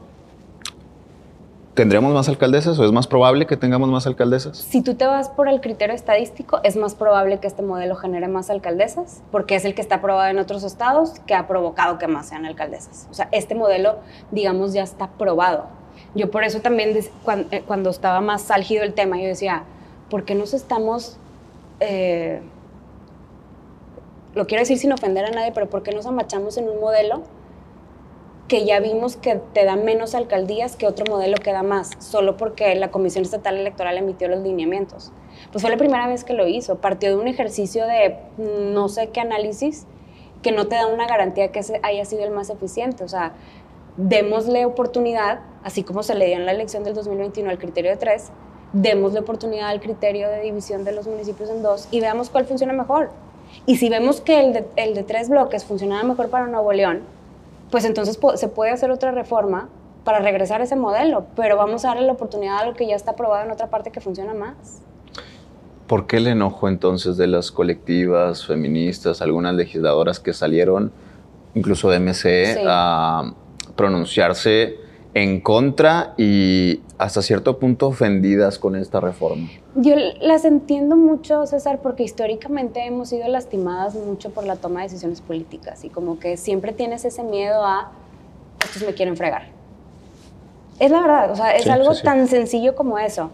¿Tendremos 1.76 2.14
más 2.14 2.26
alcaldesas 2.30 2.78
o 2.78 2.86
es 2.86 2.92
más 2.92 3.06
probable 3.06 3.46
que 3.46 3.58
tengamos 3.58 3.90
más 3.90 4.06
alcaldesas? 4.06 4.56
Si 4.56 4.80
tú 4.80 4.94
te 4.94 5.04
vas 5.04 5.28
por 5.28 5.46
el 5.46 5.60
criterio 5.60 5.94
estadístico, 5.94 6.58
es 6.62 6.74
más 6.74 6.94
probable 6.94 7.38
que 7.38 7.46
este 7.46 7.60
modelo 7.60 7.96
genere 7.96 8.28
más 8.28 8.48
alcaldesas, 8.48 9.22
porque 9.30 9.56
es 9.56 9.66
el 9.66 9.74
que 9.74 9.82
está 9.82 9.96
aprobado 9.96 10.30
en 10.30 10.38
otros 10.38 10.64
estados 10.64 11.20
que 11.26 11.34
ha 11.34 11.46
provocado 11.46 11.98
que 11.98 12.06
más 12.06 12.30
sean 12.30 12.46
alcaldesas. 12.46 13.06
O 13.10 13.14
sea, 13.14 13.28
este 13.30 13.54
modelo, 13.54 13.96
digamos, 14.30 14.72
ya 14.72 14.82
está 14.82 15.08
probado. 15.18 15.66
Yo 16.14 16.30
por 16.30 16.44
eso 16.44 16.60
también, 16.60 16.96
eh, 16.96 17.62
cuando, 17.66 17.90
estaba 17.90 18.22
más 18.22 18.50
álgido 18.50 18.82
el 18.82 18.94
tema, 18.94 19.18
yo 19.18 19.26
decía, 19.26 19.64
¿por 20.08 20.24
qué 20.24 20.34
nos 20.34 20.54
estamos... 20.54 21.18
Eh, 21.80 22.40
lo 24.34 24.46
quiero 24.46 24.62
decir 24.62 24.78
sin 24.78 24.94
ofender 24.94 25.26
a 25.26 25.30
nadie, 25.30 25.52
pero 25.52 25.68
¿por 25.68 25.82
qué 25.82 25.92
nos 25.92 26.06
amachamos 26.06 26.56
en 26.56 26.70
un 26.70 26.80
modelo 26.80 27.35
que 28.48 28.64
ya 28.64 28.78
vimos 28.80 29.16
que 29.16 29.40
te 29.52 29.64
da 29.64 29.76
menos 29.76 30.14
alcaldías 30.14 30.76
que 30.76 30.86
otro 30.86 31.04
modelo 31.08 31.36
que 31.36 31.52
da 31.52 31.62
más, 31.62 31.90
solo 31.98 32.36
porque 32.36 32.74
la 32.76 32.90
Comisión 32.90 33.24
Estatal 33.24 33.56
Electoral 33.56 33.98
emitió 33.98 34.28
los 34.28 34.40
lineamientos. 34.40 35.12
Pues 35.50 35.62
fue 35.62 35.70
la 35.70 35.76
primera 35.76 36.06
vez 36.06 36.22
que 36.22 36.32
lo 36.32 36.46
hizo, 36.46 36.76
partió 36.76 37.08
de 37.10 37.16
un 37.16 37.28
ejercicio 37.28 37.86
de 37.86 38.16
no 38.38 38.88
sé 38.88 39.08
qué 39.08 39.20
análisis 39.20 39.86
que 40.42 40.52
no 40.52 40.68
te 40.68 40.76
da 40.76 40.86
una 40.86 41.06
garantía 41.06 41.50
que 41.50 41.60
haya 41.82 42.04
sido 42.04 42.22
el 42.22 42.30
más 42.30 42.50
eficiente. 42.50 43.02
O 43.02 43.08
sea, 43.08 43.32
démosle 43.96 44.64
oportunidad, 44.64 45.40
así 45.64 45.82
como 45.82 46.02
se 46.02 46.14
le 46.14 46.26
dio 46.26 46.36
en 46.36 46.46
la 46.46 46.52
elección 46.52 46.84
del 46.84 46.94
2021 46.94 47.50
al 47.50 47.58
criterio 47.58 47.90
de 47.90 47.96
tres, 47.96 48.30
démosle 48.72 49.20
oportunidad 49.20 49.68
al 49.68 49.80
criterio 49.80 50.28
de 50.28 50.42
división 50.42 50.84
de 50.84 50.92
los 50.92 51.06
municipios 51.06 51.50
en 51.50 51.62
dos 51.62 51.88
y 51.90 52.00
veamos 52.00 52.30
cuál 52.30 52.44
funciona 52.44 52.72
mejor. 52.72 53.10
Y 53.64 53.76
si 53.76 53.88
vemos 53.88 54.20
que 54.20 54.38
el 54.38 54.52
de, 54.52 54.66
el 54.76 54.94
de 54.94 55.02
tres 55.02 55.28
bloques 55.28 55.64
funcionaba 55.64 56.02
mejor 56.02 56.28
para 56.28 56.46
Nuevo 56.46 56.72
León, 56.72 57.02
pues 57.70 57.84
entonces 57.84 58.18
se 58.36 58.48
puede 58.48 58.70
hacer 58.70 58.90
otra 58.90 59.10
reforma 59.10 59.68
para 60.04 60.20
regresar 60.20 60.60
a 60.60 60.64
ese 60.64 60.76
modelo, 60.76 61.26
pero 61.34 61.56
vamos 61.56 61.84
a 61.84 61.88
darle 61.88 62.06
la 62.06 62.12
oportunidad 62.12 62.58
a 62.58 62.66
lo 62.66 62.74
que 62.74 62.86
ya 62.86 62.94
está 62.94 63.12
aprobado 63.12 63.44
en 63.44 63.50
otra 63.50 63.68
parte 63.70 63.90
que 63.90 64.00
funciona 64.00 64.34
más. 64.34 64.82
¿Por 65.86 66.06
qué 66.06 66.16
el 66.18 66.26
enojo 66.26 66.68
entonces 66.68 67.16
de 67.16 67.26
las 67.26 67.52
colectivas 67.52 68.46
feministas, 68.46 69.22
algunas 69.22 69.54
legisladoras 69.54 70.20
que 70.20 70.32
salieron, 70.32 70.92
incluso 71.54 71.90
de 71.90 72.00
MC, 72.00 72.64
a 72.66 73.32
pronunciarse 73.76 74.78
en 75.16 75.40
contra 75.40 76.12
y 76.18 76.82
hasta 76.98 77.22
cierto 77.22 77.58
punto 77.58 77.86
ofendidas 77.86 78.58
con 78.58 78.76
esta 78.76 79.00
reforma? 79.00 79.48
Yo 79.74 79.94
las 80.20 80.44
entiendo 80.44 80.94
mucho, 80.94 81.46
César, 81.46 81.80
porque 81.80 82.02
históricamente 82.02 82.84
hemos 82.84 83.08
sido 83.08 83.26
lastimadas 83.26 83.94
mucho 83.94 84.28
por 84.28 84.44
la 84.44 84.56
toma 84.56 84.80
de 84.80 84.88
decisiones 84.88 85.22
políticas 85.22 85.84
y 85.84 85.88
como 85.88 86.18
que 86.18 86.36
siempre 86.36 86.74
tienes 86.74 87.06
ese 87.06 87.22
miedo 87.22 87.64
a, 87.64 87.92
estos 88.62 88.86
me 88.86 88.92
quieren 88.92 89.16
fregar. 89.16 89.46
Es 90.78 90.90
la 90.90 91.00
verdad, 91.00 91.30
o 91.30 91.36
sea, 91.36 91.52
es 91.52 91.66
algo 91.66 91.94
tan 91.94 92.28
sencillo 92.28 92.74
como 92.74 92.98
eso. 92.98 93.30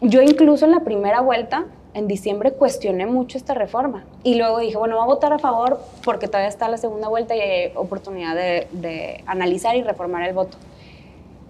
Yo 0.00 0.22
incluso 0.22 0.64
en 0.64 0.70
la 0.70 0.84
primera 0.84 1.22
vuelta 1.22 1.64
en 1.96 2.08
diciembre 2.08 2.52
cuestioné 2.52 3.06
mucho 3.06 3.38
esta 3.38 3.54
reforma 3.54 4.04
y 4.22 4.34
luego 4.34 4.58
dije, 4.58 4.76
bueno, 4.76 4.96
voy 4.96 5.04
a 5.04 5.06
votar 5.06 5.32
a 5.32 5.38
favor 5.38 5.80
porque 6.04 6.28
todavía 6.28 6.50
está 6.50 6.68
la 6.68 6.76
segunda 6.76 7.08
vuelta 7.08 7.34
y 7.34 7.40
hay 7.40 7.72
oportunidad 7.74 8.34
de, 8.34 9.24
analizar 9.24 9.76
y 9.76 9.82
reformar 9.82 10.28
el 10.28 10.34
voto. 10.34 10.58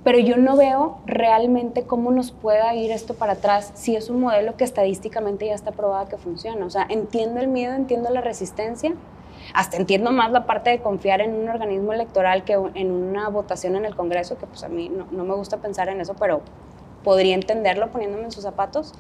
Pero 0.04 0.20
yo 0.20 0.36
no 0.36 0.56
veo 0.56 0.98
realmente 1.04 1.82
cómo 1.82 2.12
nos 2.12 2.30
pueda 2.30 2.72
ir 2.76 2.92
esto 2.92 3.14
para 3.14 3.32
atrás 3.32 3.72
si 3.74 3.96
es 3.96 4.08
un 4.08 4.20
modelo 4.20 4.56
que 4.56 4.62
estadísticamente 4.62 5.46
ya 5.46 5.54
está 5.54 5.72
probado 5.72 6.08
que 6.08 6.16
funciona. 6.16 6.64
O 6.64 6.70
sea, 6.70 6.86
entiendo 6.88 7.40
el 7.40 7.48
miedo, 7.48 7.74
entiendo 7.74 8.08
la 8.10 8.20
resistencia, 8.20 8.94
hasta 9.52 9.76
entiendo 9.76 10.12
más 10.12 10.30
la 10.30 10.46
parte 10.46 10.70
de 10.70 10.78
confiar 10.78 11.22
en 11.22 11.34
un 11.34 11.48
organismo 11.48 11.92
electoral 11.92 12.44
que 12.44 12.52
en 12.52 12.92
una 12.92 13.28
votación 13.30 13.74
en 13.74 13.84
el 13.84 13.96
Congreso, 13.96 14.38
que 14.38 14.46
pues 14.46 14.62
a 14.62 14.68
mí 14.68 14.90
no, 14.90 15.08
no 15.10 15.24
me 15.24 15.34
gusta 15.34 15.56
pensar 15.56 15.88
en 15.88 16.00
eso, 16.00 16.14
pero 16.14 16.40
podría 17.02 17.34
entenderlo 17.34 17.88
poniéndome 17.88 18.24
en 18.24 18.30
sus 18.30 18.44
zapatos 18.44 18.92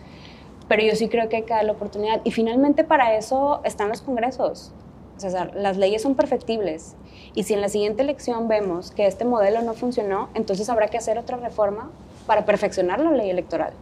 pero 0.68 0.82
yo 0.82 0.94
sí 0.96 1.08
creo 1.08 1.28
que 1.28 1.36
hay 1.36 1.42
que 1.42 1.54
oportunidad. 1.70 2.20
Y 2.24 2.30
finalmente 2.30 2.84
para 2.84 3.16
eso 3.16 3.60
están 3.64 3.88
los 3.88 4.02
congresos. 4.02 4.72
César, 5.16 5.52
las 5.54 5.76
leyes 5.76 6.02
son 6.02 6.14
perfectibles. 6.14 6.94
Y 7.34 7.44
si 7.44 7.54
en 7.54 7.60
la 7.60 7.68
siguiente 7.68 8.02
elección 8.02 8.48
vemos 8.48 8.90
que 8.90 9.06
este 9.06 9.24
modelo 9.24 9.62
no 9.62 9.74
funcionó, 9.74 10.28
entonces 10.34 10.68
habrá 10.68 10.88
que 10.88 10.98
hacer 10.98 11.18
otra 11.18 11.36
reforma 11.36 11.90
para 12.26 12.44
perfeccionar 12.44 13.00
la 13.00 13.12
ley 13.12 13.30
electoral. 13.30 13.72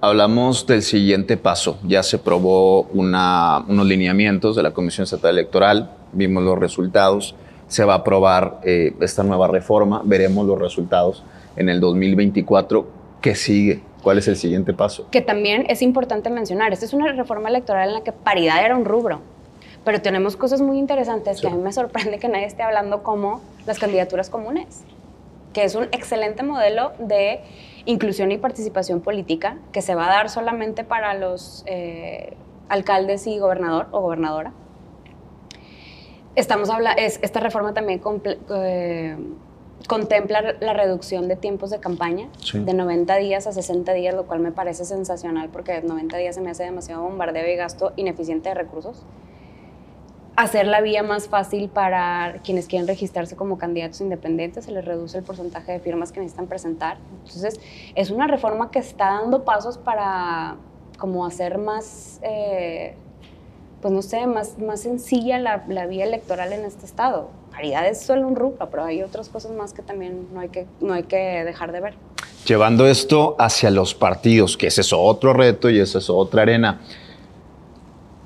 Hablamos 0.00 0.66
del 0.66 0.82
siguiente 0.82 1.36
paso. 1.36 1.78
Ya 1.82 2.02
se 2.02 2.18
probó 2.18 2.82
unos 2.82 3.86
lineamientos 3.86 4.54
de 4.54 4.62
la 4.62 4.72
Comisión 4.72 5.04
Estatal 5.04 5.30
Electoral, 5.30 5.90
vimos 6.12 6.42
los 6.42 6.58
resultados. 6.58 7.34
Se 7.66 7.84
va 7.84 7.94
a 7.94 7.96
aprobar 7.98 8.60
eh, 8.62 8.94
esta 9.00 9.24
nueva 9.24 9.48
reforma, 9.48 10.02
veremos 10.04 10.46
los 10.46 10.58
resultados 10.58 11.24
en 11.56 11.68
el 11.68 11.80
2024. 11.80 12.86
¿Qué 13.20 13.34
sigue? 13.34 13.82
¿Cuál 14.06 14.18
es 14.18 14.28
el 14.28 14.36
siguiente 14.36 14.72
paso? 14.72 15.08
Que 15.10 15.20
también 15.20 15.66
es 15.68 15.82
importante 15.82 16.30
mencionar, 16.30 16.72
esta 16.72 16.84
es 16.84 16.92
una 16.92 17.12
reforma 17.12 17.48
electoral 17.48 17.88
en 17.88 17.94
la 17.94 18.04
que 18.04 18.12
paridad 18.12 18.64
era 18.64 18.76
un 18.76 18.84
rubro, 18.84 19.20
pero 19.84 20.00
tenemos 20.00 20.36
cosas 20.36 20.60
muy 20.60 20.78
interesantes 20.78 21.40
que 21.40 21.48
a 21.48 21.50
mí 21.50 21.60
me 21.60 21.72
sorprende 21.72 22.20
que 22.20 22.28
nadie 22.28 22.46
esté 22.46 22.62
hablando 22.62 23.02
como 23.02 23.40
las 23.66 23.80
candidaturas 23.80 24.30
comunes, 24.30 24.84
que 25.52 25.64
es 25.64 25.74
un 25.74 25.88
excelente 25.90 26.44
modelo 26.44 26.92
de 27.00 27.40
inclusión 27.84 28.30
y 28.30 28.38
participación 28.38 29.00
política 29.00 29.58
que 29.72 29.82
se 29.82 29.96
va 29.96 30.06
a 30.06 30.10
dar 30.10 30.30
solamente 30.30 30.84
para 30.84 31.14
los 31.14 31.64
eh, 31.66 32.36
alcaldes 32.68 33.26
y 33.26 33.40
gobernador 33.40 33.88
o 33.90 34.02
gobernadora. 34.02 34.52
Estamos 36.36 36.70
hablando, 36.70 37.02
esta 37.02 37.40
reforma 37.40 37.74
también 37.74 38.00
eh, 38.54 39.16
contempla 39.86 40.54
la 40.60 40.72
reducción 40.72 41.28
de 41.28 41.36
tiempos 41.36 41.70
de 41.70 41.80
campaña 41.80 42.28
de 42.52 42.74
90 42.74 43.16
días 43.16 43.46
a 43.46 43.52
60 43.52 43.92
días, 43.92 44.14
lo 44.14 44.26
cual 44.26 44.40
me 44.40 44.52
parece 44.52 44.84
sensacional 44.84 45.48
porque 45.50 45.80
90 45.80 46.16
días 46.16 46.34
se 46.34 46.40
me 46.40 46.50
hace 46.50 46.64
demasiado 46.64 47.02
bombardeo 47.02 47.46
y 47.46 47.56
gasto 47.56 47.92
ineficiente 47.96 48.48
de 48.48 48.54
recursos. 48.54 49.04
Hacer 50.36 50.66
la 50.66 50.82
vía 50.82 51.02
más 51.02 51.28
fácil 51.28 51.70
para 51.70 52.40
quienes 52.44 52.66
quieren 52.66 52.86
registrarse 52.86 53.36
como 53.36 53.56
candidatos 53.56 54.02
independientes, 54.02 54.66
se 54.66 54.72
les 54.72 54.84
reduce 54.84 55.16
el 55.16 55.24
porcentaje 55.24 55.72
de 55.72 55.80
firmas 55.80 56.12
que 56.12 56.20
necesitan 56.20 56.46
presentar. 56.46 56.98
Entonces, 57.24 57.58
es 57.94 58.10
una 58.10 58.26
reforma 58.26 58.70
que 58.70 58.78
está 58.78 59.06
dando 59.06 59.44
pasos 59.44 59.78
para 59.78 60.56
como 60.98 61.24
hacer 61.24 61.56
más, 61.56 62.18
eh, 62.22 62.94
pues 63.80 63.94
no 63.94 64.02
sé, 64.02 64.26
más, 64.26 64.58
más 64.58 64.80
sencilla 64.80 65.38
la, 65.38 65.64
la 65.68 65.86
vía 65.86 66.04
electoral 66.04 66.52
en 66.52 66.66
este 66.66 66.84
estado 66.84 67.30
paridad 67.56 67.88
es 67.88 68.02
solo 68.02 68.28
un 68.28 68.36
rubro, 68.36 68.68
pero 68.70 68.84
hay 68.84 69.02
otras 69.02 69.30
cosas 69.30 69.52
más 69.52 69.72
que 69.72 69.80
también 69.80 70.28
no 70.32 70.40
hay 70.40 70.50
que, 70.50 70.66
no 70.80 70.92
hay 70.92 71.04
que 71.04 71.16
dejar 71.16 71.72
de 71.72 71.80
ver. 71.80 71.94
Llevando 72.46 72.86
esto 72.86 73.34
hacia 73.38 73.70
los 73.70 73.94
partidos, 73.94 74.58
que 74.58 74.66
ese 74.66 74.82
es 74.82 74.92
otro 74.92 75.32
reto 75.32 75.70
y 75.70 75.80
esa 75.80 75.98
es 75.98 76.10
otra 76.10 76.42
arena. 76.42 76.80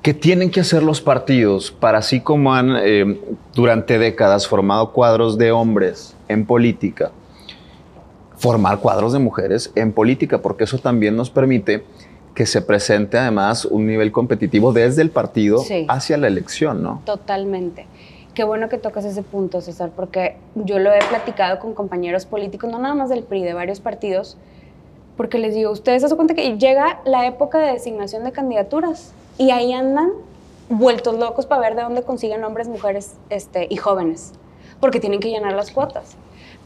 ¿Qué 0.01 0.13
tienen 0.13 0.51
que 0.51 0.59
hacer 0.59 0.83
los 0.83 0.99
partidos 0.99 1.71
para, 1.71 1.99
así 1.99 2.19
como 2.19 2.53
han 2.53 2.75
eh, 2.83 3.21
durante 3.53 3.97
décadas 3.99 4.47
formado 4.47 4.91
cuadros 4.91 5.37
de 5.37 5.51
hombres 5.53 6.13
en 6.27 6.45
política, 6.45 7.11
formar 8.35 8.79
cuadros 8.79 9.13
de 9.13 9.19
mujeres 9.19 9.71
en 9.75 9.93
política? 9.93 10.41
Porque 10.41 10.65
eso 10.65 10.77
también 10.77 11.15
nos 11.15 11.29
permite 11.29 11.85
que 12.35 12.45
se 12.45 12.61
presente 12.61 13.17
además 13.17 13.63
un 13.63 13.87
nivel 13.87 14.11
competitivo 14.11 14.73
desde 14.73 15.01
el 15.01 15.09
partido 15.09 15.63
hacia 15.87 16.17
la 16.17 16.27
elección, 16.27 16.83
¿no? 16.83 17.01
Totalmente. 17.05 17.85
Qué 18.33 18.45
bueno 18.45 18.69
que 18.69 18.77
tocas 18.77 19.03
ese 19.03 19.23
punto, 19.23 19.59
César, 19.59 19.91
porque 19.93 20.37
yo 20.55 20.79
lo 20.79 20.93
he 20.93 20.99
platicado 21.09 21.59
con 21.59 21.73
compañeros 21.73 22.25
políticos, 22.25 22.71
no 22.71 22.79
nada 22.79 22.95
más 22.95 23.09
del 23.09 23.23
PRI, 23.23 23.43
de 23.43 23.53
varios 23.53 23.81
partidos, 23.81 24.37
porque 25.17 25.37
les 25.37 25.53
digo, 25.53 25.69
ustedes 25.69 26.01
se 26.01 26.07
dan 26.07 26.15
cuenta 26.15 26.33
que 26.33 26.57
llega 26.57 27.01
la 27.03 27.25
época 27.25 27.59
de 27.59 27.73
designación 27.73 28.23
de 28.23 28.31
candidaturas 28.31 29.13
y 29.37 29.51
ahí 29.51 29.73
andan 29.73 30.11
vueltos 30.69 31.19
locos 31.19 31.45
para 31.45 31.59
ver 31.59 31.75
de 31.75 31.81
dónde 31.81 32.03
consiguen 32.03 32.45
hombres, 32.45 32.69
mujeres 32.69 33.15
este, 33.29 33.67
y 33.69 33.75
jóvenes, 33.75 34.31
porque 34.79 35.01
tienen 35.01 35.19
que 35.19 35.29
llenar 35.29 35.51
las 35.51 35.71
cuotas. 35.71 36.15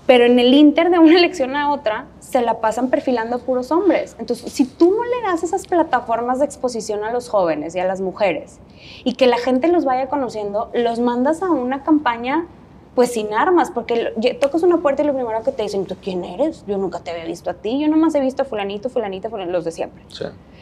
Pero 0.05 0.25
en 0.25 0.37
el 0.39 0.53
inter 0.53 0.89
de 0.89 0.99
una 0.99 1.15
elección 1.17 1.55
a 1.55 1.71
otra, 1.71 2.07
se 2.19 2.41
la 2.41 2.59
pasan 2.61 2.89
perfilando 2.89 3.37
a 3.37 3.39
puros 3.39 3.71
hombres. 3.71 4.15
Entonces, 4.19 4.51
si 4.51 4.65
tú 4.65 4.91
no 4.91 5.03
le 5.03 5.21
das 5.23 5.43
esas 5.43 5.65
plataformas 5.67 6.39
de 6.39 6.45
exposición 6.45 7.03
a 7.03 7.11
los 7.11 7.29
jóvenes 7.29 7.75
y 7.75 7.79
a 7.79 7.85
las 7.85 8.01
mujeres 8.01 8.59
y 9.03 9.13
que 9.13 9.27
la 9.27 9.37
gente 9.37 9.67
los 9.67 9.85
vaya 9.85 10.07
conociendo, 10.07 10.69
los 10.73 10.99
mandas 10.99 11.41
a 11.41 11.49
una 11.49 11.83
campaña 11.83 12.47
pues 12.95 13.11
sin 13.11 13.33
armas, 13.33 13.71
porque 13.71 14.13
tocas 14.39 14.63
una 14.63 14.77
puerta 14.77 15.03
y 15.03 15.05
lo 15.05 15.13
primero 15.13 15.43
que 15.43 15.51
te 15.51 15.63
dicen, 15.63 15.85
¿tú 15.85 15.97
quién 16.01 16.23
eres? 16.23 16.65
Yo 16.65 16.77
nunca 16.77 17.01
te 17.01 17.11
había 17.11 17.25
visto 17.25 17.49
a 17.49 17.53
ti, 17.53 17.77
yo 17.77 17.89
nomás 17.89 18.15
he 18.15 18.21
visto 18.21 18.43
a 18.43 18.45
fulanito, 18.45 18.89
fulanita, 18.89 19.29
fulanito, 19.29 19.51
los 19.51 19.65
de 19.65 19.73
siempre. 19.73 20.01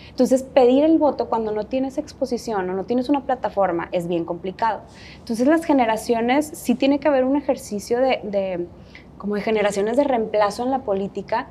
Entonces, 0.09 0.41
pedir 0.41 0.83
el 0.83 0.97
voto 0.97 1.29
cuando 1.29 1.51
no 1.51 1.67
tienes 1.67 1.99
exposición 1.99 2.67
o 2.71 2.73
no 2.73 2.85
tienes 2.85 3.07
una 3.07 3.21
plataforma 3.21 3.87
es 3.91 4.07
bien 4.07 4.25
complicado. 4.25 4.81
Entonces, 5.19 5.45
las 5.45 5.63
generaciones 5.63 6.49
sí 6.53 6.73
tiene 6.73 6.99
que 6.99 7.07
haber 7.07 7.23
un 7.23 7.35
ejercicio 7.35 7.99
de 7.99 8.67
como 9.23 9.35
de 9.35 9.41
generaciones 9.41 9.95
de 9.95 10.03
reemplazo 10.03 10.63
en 10.63 10.71
la 10.71 10.79
política 10.79 11.47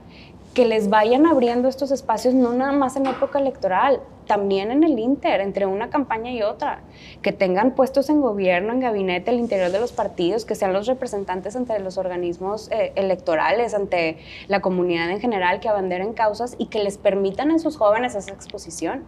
que 0.53 0.67
les 0.67 0.91
vayan 0.91 1.25
abriendo 1.25 1.69
estos 1.69 1.91
espacios 1.91 2.35
no 2.35 2.53
nada 2.53 2.73
más 2.73 2.97
en 2.97 3.07
época 3.07 3.39
electoral, 3.39 4.01
también 4.27 4.71
en 4.71 4.85
el 4.85 4.99
Inter, 4.99 5.41
entre 5.41 5.65
una 5.65 5.89
campaña 5.89 6.31
y 6.31 6.43
otra, 6.43 6.81
que 7.23 7.33
tengan 7.33 7.75
puestos 7.75 8.11
en 8.11 8.21
gobierno, 8.21 8.75
en 8.75 8.81
gabinete, 8.81 9.31
el 9.31 9.39
interior 9.39 9.73
de 9.73 9.81
los 9.81 9.91
partidos, 9.91 10.45
que 10.45 10.55
sean 10.55 10.75
los 10.75 10.87
representantes 10.87 11.57
ante 11.57 11.79
los 11.79 11.97
organismos 11.97 12.71
eh, 12.71 12.93
electorales, 12.95 13.73
ante 13.73 14.19
la 14.49 14.61
comunidad 14.61 15.11
en 15.11 15.23
general, 15.23 15.59
que 15.61 15.71
abanderen 15.71 16.13
causas 16.13 16.57
y 16.59 16.67
que 16.67 16.85
les 16.85 16.99
permitan 16.99 17.53
a 17.53 17.57
esos 17.57 17.79
jóvenes 17.79 18.15
esa 18.15 18.35
exposición. 18.35 19.05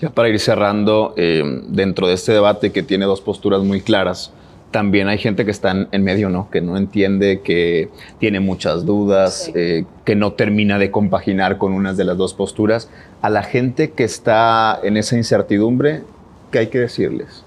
Ya 0.00 0.08
para 0.08 0.30
ir 0.30 0.40
cerrando, 0.40 1.12
eh, 1.18 1.42
dentro 1.68 2.06
de 2.06 2.14
este 2.14 2.32
debate 2.32 2.72
que 2.72 2.82
tiene 2.82 3.04
dos 3.04 3.20
posturas 3.20 3.60
muy 3.60 3.82
claras, 3.82 4.32
también 4.72 5.06
hay 5.06 5.18
gente 5.18 5.44
que 5.44 5.52
está 5.52 5.86
en 5.92 6.02
medio, 6.02 6.30
¿no? 6.30 6.50
Que 6.50 6.60
no 6.60 6.76
entiende, 6.76 7.42
que 7.42 7.90
tiene 8.18 8.40
muchas 8.40 8.84
dudas, 8.84 9.52
eh, 9.54 9.84
que 10.04 10.16
no 10.16 10.32
termina 10.32 10.78
de 10.78 10.90
compaginar 10.90 11.58
con 11.58 11.74
unas 11.74 11.96
de 11.96 12.04
las 12.04 12.16
dos 12.16 12.34
posturas. 12.34 12.88
A 13.20 13.30
la 13.30 13.44
gente 13.44 13.92
que 13.92 14.02
está 14.02 14.80
en 14.82 14.96
esa 14.96 15.16
incertidumbre, 15.16 16.02
¿qué 16.50 16.60
hay 16.60 16.66
que 16.68 16.80
decirles? 16.80 17.44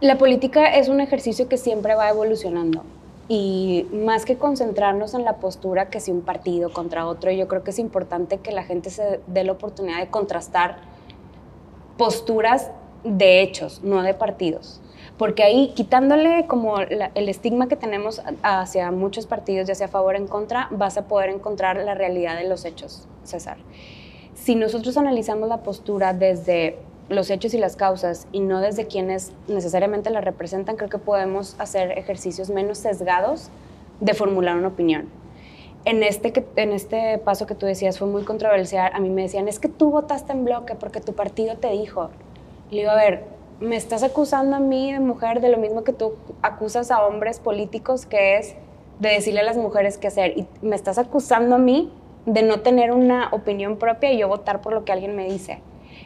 La 0.00 0.18
política 0.18 0.66
es 0.66 0.88
un 0.88 1.00
ejercicio 1.00 1.48
que 1.48 1.56
siempre 1.56 1.94
va 1.94 2.08
evolucionando 2.08 2.84
y 3.28 3.86
más 3.92 4.24
que 4.24 4.36
concentrarnos 4.36 5.14
en 5.14 5.24
la 5.24 5.36
postura 5.36 5.88
que 5.88 6.00
si 6.00 6.10
un 6.10 6.22
partido 6.22 6.72
contra 6.72 7.06
otro, 7.06 7.30
yo 7.30 7.48
creo 7.48 7.62
que 7.62 7.70
es 7.70 7.78
importante 7.78 8.38
que 8.38 8.52
la 8.52 8.64
gente 8.64 8.90
se 8.90 9.20
dé 9.26 9.44
la 9.44 9.52
oportunidad 9.52 9.98
de 10.00 10.08
contrastar 10.08 10.78
posturas 11.96 12.70
de 13.04 13.42
hechos, 13.42 13.82
no 13.82 14.02
de 14.02 14.14
partidos. 14.14 14.80
Porque 15.18 15.42
ahí, 15.42 15.72
quitándole 15.74 16.46
como 16.46 16.78
el 16.78 17.28
estigma 17.28 17.68
que 17.68 17.76
tenemos 17.76 18.22
hacia 18.42 18.90
muchos 18.90 19.26
partidos, 19.26 19.68
ya 19.68 19.74
sea 19.74 19.86
a 19.86 19.90
favor 19.90 20.14
o 20.14 20.18
en 20.18 20.26
contra, 20.26 20.68
vas 20.70 20.96
a 20.96 21.08
poder 21.08 21.28
encontrar 21.28 21.76
la 21.76 21.94
realidad 21.94 22.36
de 22.38 22.48
los 22.48 22.64
hechos, 22.64 23.06
César. 23.24 23.58
Si 24.34 24.54
nosotros 24.54 24.96
analizamos 24.96 25.48
la 25.48 25.58
postura 25.58 26.14
desde 26.14 26.78
los 27.10 27.28
hechos 27.28 27.52
y 27.52 27.58
las 27.58 27.76
causas 27.76 28.28
y 28.32 28.40
no 28.40 28.60
desde 28.60 28.86
quienes 28.86 29.32
necesariamente 29.48 30.08
la 30.08 30.22
representan, 30.22 30.76
creo 30.76 30.88
que 30.88 30.98
podemos 30.98 31.54
hacer 31.58 31.98
ejercicios 31.98 32.48
menos 32.48 32.78
sesgados 32.78 33.50
de 34.00 34.14
formular 34.14 34.56
una 34.56 34.68
opinión. 34.68 35.10
En 35.84 36.02
este, 36.02 36.32
en 36.56 36.72
este 36.72 37.18
paso 37.18 37.46
que 37.46 37.54
tú 37.54 37.66
decías 37.66 37.98
fue 37.98 38.06
muy 38.06 38.24
controversial. 38.24 38.92
A 38.94 39.00
mí 39.00 39.10
me 39.10 39.22
decían, 39.22 39.48
es 39.48 39.58
que 39.58 39.68
tú 39.68 39.90
votaste 39.90 40.32
en 40.32 40.44
bloque 40.44 40.74
porque 40.74 41.00
tu 41.00 41.14
partido 41.14 41.56
te 41.56 41.70
dijo. 41.72 42.10
Le 42.70 42.80
digo, 42.80 42.90
a 42.90 42.96
ver, 42.96 43.24
me 43.60 43.76
estás 43.76 44.02
acusando 44.02 44.56
a 44.56 44.60
mí 44.60 44.92
de 44.92 45.00
mujer 45.00 45.40
de 45.40 45.48
lo 45.48 45.58
mismo 45.58 45.84
que 45.84 45.92
tú 45.92 46.14
acusas 46.42 46.90
a 46.90 47.04
hombres 47.04 47.40
políticos, 47.40 48.06
que 48.06 48.38
es 48.38 48.54
de 49.00 49.10
decirle 49.10 49.40
a 49.40 49.44
las 49.44 49.56
mujeres 49.56 49.98
qué 49.98 50.06
hacer. 50.06 50.38
Y 50.38 50.46
me 50.62 50.76
estás 50.76 50.98
acusando 50.98 51.56
a 51.56 51.58
mí 51.58 51.92
de 52.26 52.42
no 52.42 52.60
tener 52.60 52.92
una 52.92 53.28
opinión 53.32 53.76
propia 53.76 54.12
y 54.12 54.18
yo 54.18 54.28
votar 54.28 54.60
por 54.60 54.72
lo 54.72 54.84
que 54.84 54.92
alguien 54.92 55.16
me 55.16 55.24
dice. 55.24 55.60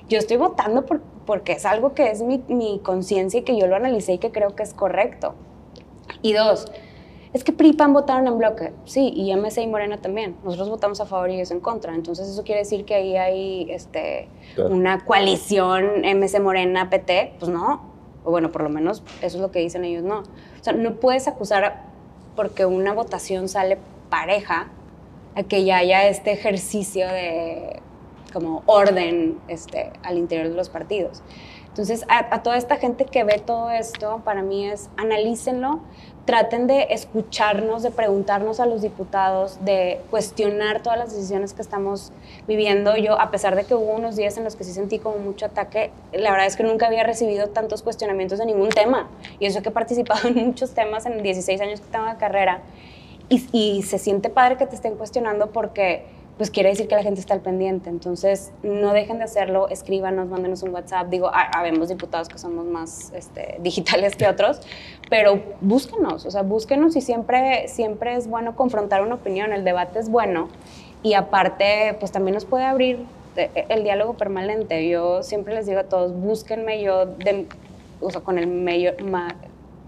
Yo 0.09 0.19
estoy 0.19 0.37
votando 0.37 0.87
por, 0.87 1.01
porque 1.27 1.53
es 1.53 1.67
algo 1.67 1.95
que 1.95 2.11
es 2.11 2.23
mi, 2.23 2.43
mi 2.49 2.81
conciencia 2.83 3.41
y 3.41 3.43
que 3.43 3.59
yo 3.59 3.67
lo 3.67 3.77
analicé 3.77 4.15
y 4.15 4.19
que 4.19 4.31
creo 4.31 4.55
que 4.55 4.63
es 4.63 4.75
correcto. 4.75 5.35
Y 6.23 6.33
dos, 6.33 6.71
es 7.35 7.43
que 7.43 7.53
PRI 7.53 7.73
PAN 7.73 7.93
votaron 7.93 8.29
en 8.29 8.39
bloque. 8.39 8.73
Sí, 8.85 9.13
y 9.13 9.35
MC 9.35 9.63
y 9.63 9.67
Morena 9.67 10.01
también. 10.01 10.37
Nosotros 10.45 10.71
votamos 10.71 11.01
a 11.01 11.05
favor 11.05 11.31
y 11.31 11.35
ellos 11.35 11.51
en 11.51 11.59
contra. 11.59 11.93
Entonces 11.93 12.29
eso 12.29 12.45
quiere 12.45 12.61
decir 12.61 12.85
que 12.85 12.95
ahí 12.95 13.17
hay 13.17 13.67
este, 13.73 14.29
una 14.57 15.05
coalición 15.05 16.05
MC 16.05 16.41
Morena 16.41 16.89
PT. 16.91 17.35
Pues 17.41 17.51
no. 17.51 17.93
O 18.23 18.31
bueno, 18.31 18.53
por 18.53 18.63
lo 18.63 18.71
menos 18.71 19.03
eso 19.21 19.37
es 19.37 19.43
lo 19.43 19.51
que 19.51 19.59
dicen 19.59 19.85
ellos, 19.85 20.05
no. 20.05 20.21
O 20.21 20.63
sea, 20.65 20.75
no 20.75 20.95
puedes 20.95 21.27
acusar 21.27 21.83
porque 22.37 22.67
una 22.67 22.95
votación 22.95 23.49
sale 23.49 23.79
pareja 24.09 24.69
a 25.35 25.43
que 25.43 25.65
ya 25.65 25.79
haya 25.79 26.07
este 26.07 26.33
ejercicio 26.33 27.09
de 27.09 27.83
como 28.35 28.63
orden 28.67 29.39
este, 29.49 29.91
al 30.03 30.19
interior 30.19 30.51
de 30.51 30.55
los 30.55 30.69
partidos. 30.69 31.23
Entonces, 31.75 32.05
a, 32.09 32.41
toda 32.45 32.57
esta 32.57 32.77
gente 32.77 33.05
que 33.05 33.25
ve 33.25 33.43
todo 33.45 33.69
esto, 33.73 34.21
para 34.25 34.43
mí 34.43 34.65
es 34.65 34.91
analícenlo, 34.97 35.81
traten 36.25 36.69
de 36.69 36.87
escucharnos, 36.91 37.83
de 37.83 37.91
preguntarnos 37.91 38.61
a 38.61 38.67
los 38.67 38.81
diputados, 38.81 39.59
de 39.65 40.01
cuestionar 40.09 40.85
todas 40.85 41.01
las 41.01 41.13
decisiones 41.13 41.53
que 41.53 41.63
estamos 41.63 42.13
viviendo. 42.47 42.97
Yo, 42.97 43.21
a 43.21 43.33
pesar 43.33 43.57
de 43.57 43.65
que 43.65 43.75
hubo 43.75 43.93
unos 43.93 44.15
días 44.15 44.37
en 44.37 44.45
los 44.45 44.55
que 44.55 44.63
sí 44.63 44.73
sentí 44.73 45.01
como 45.01 45.19
mucho 45.19 45.47
ataque, 45.47 45.91
la 46.13 46.31
verdad 46.31 46.47
es 46.47 46.55
que 46.55 46.63
nunca 46.63 46.87
había 46.87 47.03
recibido 47.03 47.49
tantos 47.49 47.83
cuestionamientos 47.83 48.39
de 48.39 48.47
ningún 48.47 48.69
tema. 48.69 49.09
Y 49.41 49.47
eso 49.47 49.61
que 49.61 49.71
he 49.71 49.73
participado 49.73 50.29
en 50.29 50.47
muchos 50.47 50.75
temas 50.75 51.07
en 51.07 51.25
16 51.25 51.61
años 51.61 51.81
que 51.81 51.89
tengo 51.89 52.07
de 52.07 52.17
carrera. 52.19 52.63
Y, 53.29 53.49
y 53.51 53.83
se 53.83 53.99
siente 53.99 54.31
padre 54.31 54.59
que 54.59 54.67
te 54.69 54.77
estén 54.77 54.95
cuestionando 54.95 55.51
porque 55.51 56.05
pues 56.37 56.51
quiere 56.51 56.71
decir 56.71 56.89
que 56.89 56.97
la 56.97 57.03
gente 57.03 57.21
está 57.21 57.35
al 57.35 57.41
pendiente. 57.41 57.91
Entonces, 57.91 58.53
no 58.63 58.93
dejen 58.93 59.19
de 59.19 59.25
hacerlo, 59.25 59.69
escríbanos, 59.69 60.29
mándenos 60.29 60.63
un 60.63 60.71
WhatsApp. 60.71 61.09
Digo, 61.09 61.31
habemos 61.33 61.89
diputados 61.89 62.29
que 62.29 62.39
somos 62.39 62.65
más 62.67 63.13
este, 63.15 63.59
digitales 63.61 64.17
que 64.17 64.27
otros, 64.27 64.61
pero 65.09 65.41
búsquenos, 65.61 66.27
o 66.27 66.31
sea, 66.31 66.43
búsquenos 66.43 66.97
y 66.97 67.01
siempre, 67.01 67.69
siempre 67.69 68.17
es 68.17 68.27
bueno 68.29 68.57
confrontar 68.57 69.03
una 69.03 69.15
opinión, 69.15 69.53
el 69.53 69.65
debate 69.65 69.99
es 69.99 70.09
bueno 70.09 70.49
y 71.05 71.15
aparte, 71.15 71.97
pues 72.01 72.11
también 72.11 72.35
nos 72.35 72.47
puede 72.47 72.65
abrir 72.65 73.05
eh, 73.37 73.67
el 73.69 73.85
diálogo 73.85 74.15
permanente. 74.15 74.89
Yo 74.89 75.23
siempre 75.23 75.55
les 75.55 75.67
digo 75.67 75.81
a 75.81 75.85
todos, 75.85 76.15
búsquenme 76.15 76.83
yo, 76.83 77.15
con 78.25 78.39
el 78.39 78.47
mayor, 78.47 78.97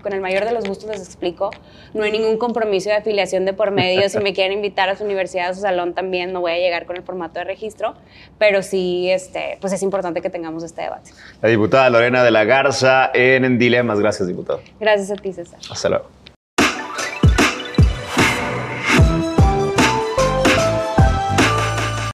con 0.02 0.12
el 0.12 0.20
mayor 0.20 0.44
de 0.44 0.52
los 0.52 0.64
gustos 0.64 0.88
les 0.88 1.00
explico. 1.00 1.50
No 1.94 2.04
hay 2.04 2.12
ningún 2.12 2.38
compromiso 2.38 2.88
de 2.88 2.96
afiliación 2.96 3.44
de 3.44 3.52
por 3.52 3.70
medio. 3.70 4.08
Si 4.08 4.18
me 4.18 4.32
quieren 4.34 4.52
invitar 4.52 4.88
a 4.88 4.96
su 4.96 5.04
universidad, 5.04 5.50
a 5.50 5.54
su 5.54 5.60
salón 5.60 5.94
también, 5.94 6.32
no 6.32 6.40
voy 6.40 6.52
a 6.52 6.58
llegar 6.58 6.86
con 6.86 6.96
el 6.96 7.02
formato 7.02 7.38
de 7.38 7.44
registro, 7.44 7.94
pero 8.38 8.62
sí, 8.62 9.10
este, 9.10 9.58
pues 9.60 9.72
es 9.72 9.82
importante 9.82 10.20
que 10.20 10.30
tengamos 10.30 10.62
este 10.62 10.82
debate. 10.82 11.10
La 11.42 11.48
diputada 11.48 11.90
Lorena 11.90 12.22
de 12.22 12.30
la 12.30 12.44
Garza 12.44 13.10
en 13.14 13.58
Dilemas. 13.58 14.00
Gracias, 14.00 14.28
diputado. 14.28 14.60
Gracias 14.80 15.10
a 15.10 15.20
ti, 15.20 15.32
César. 15.32 15.58
Hasta 15.70 15.88
luego. 15.88 16.15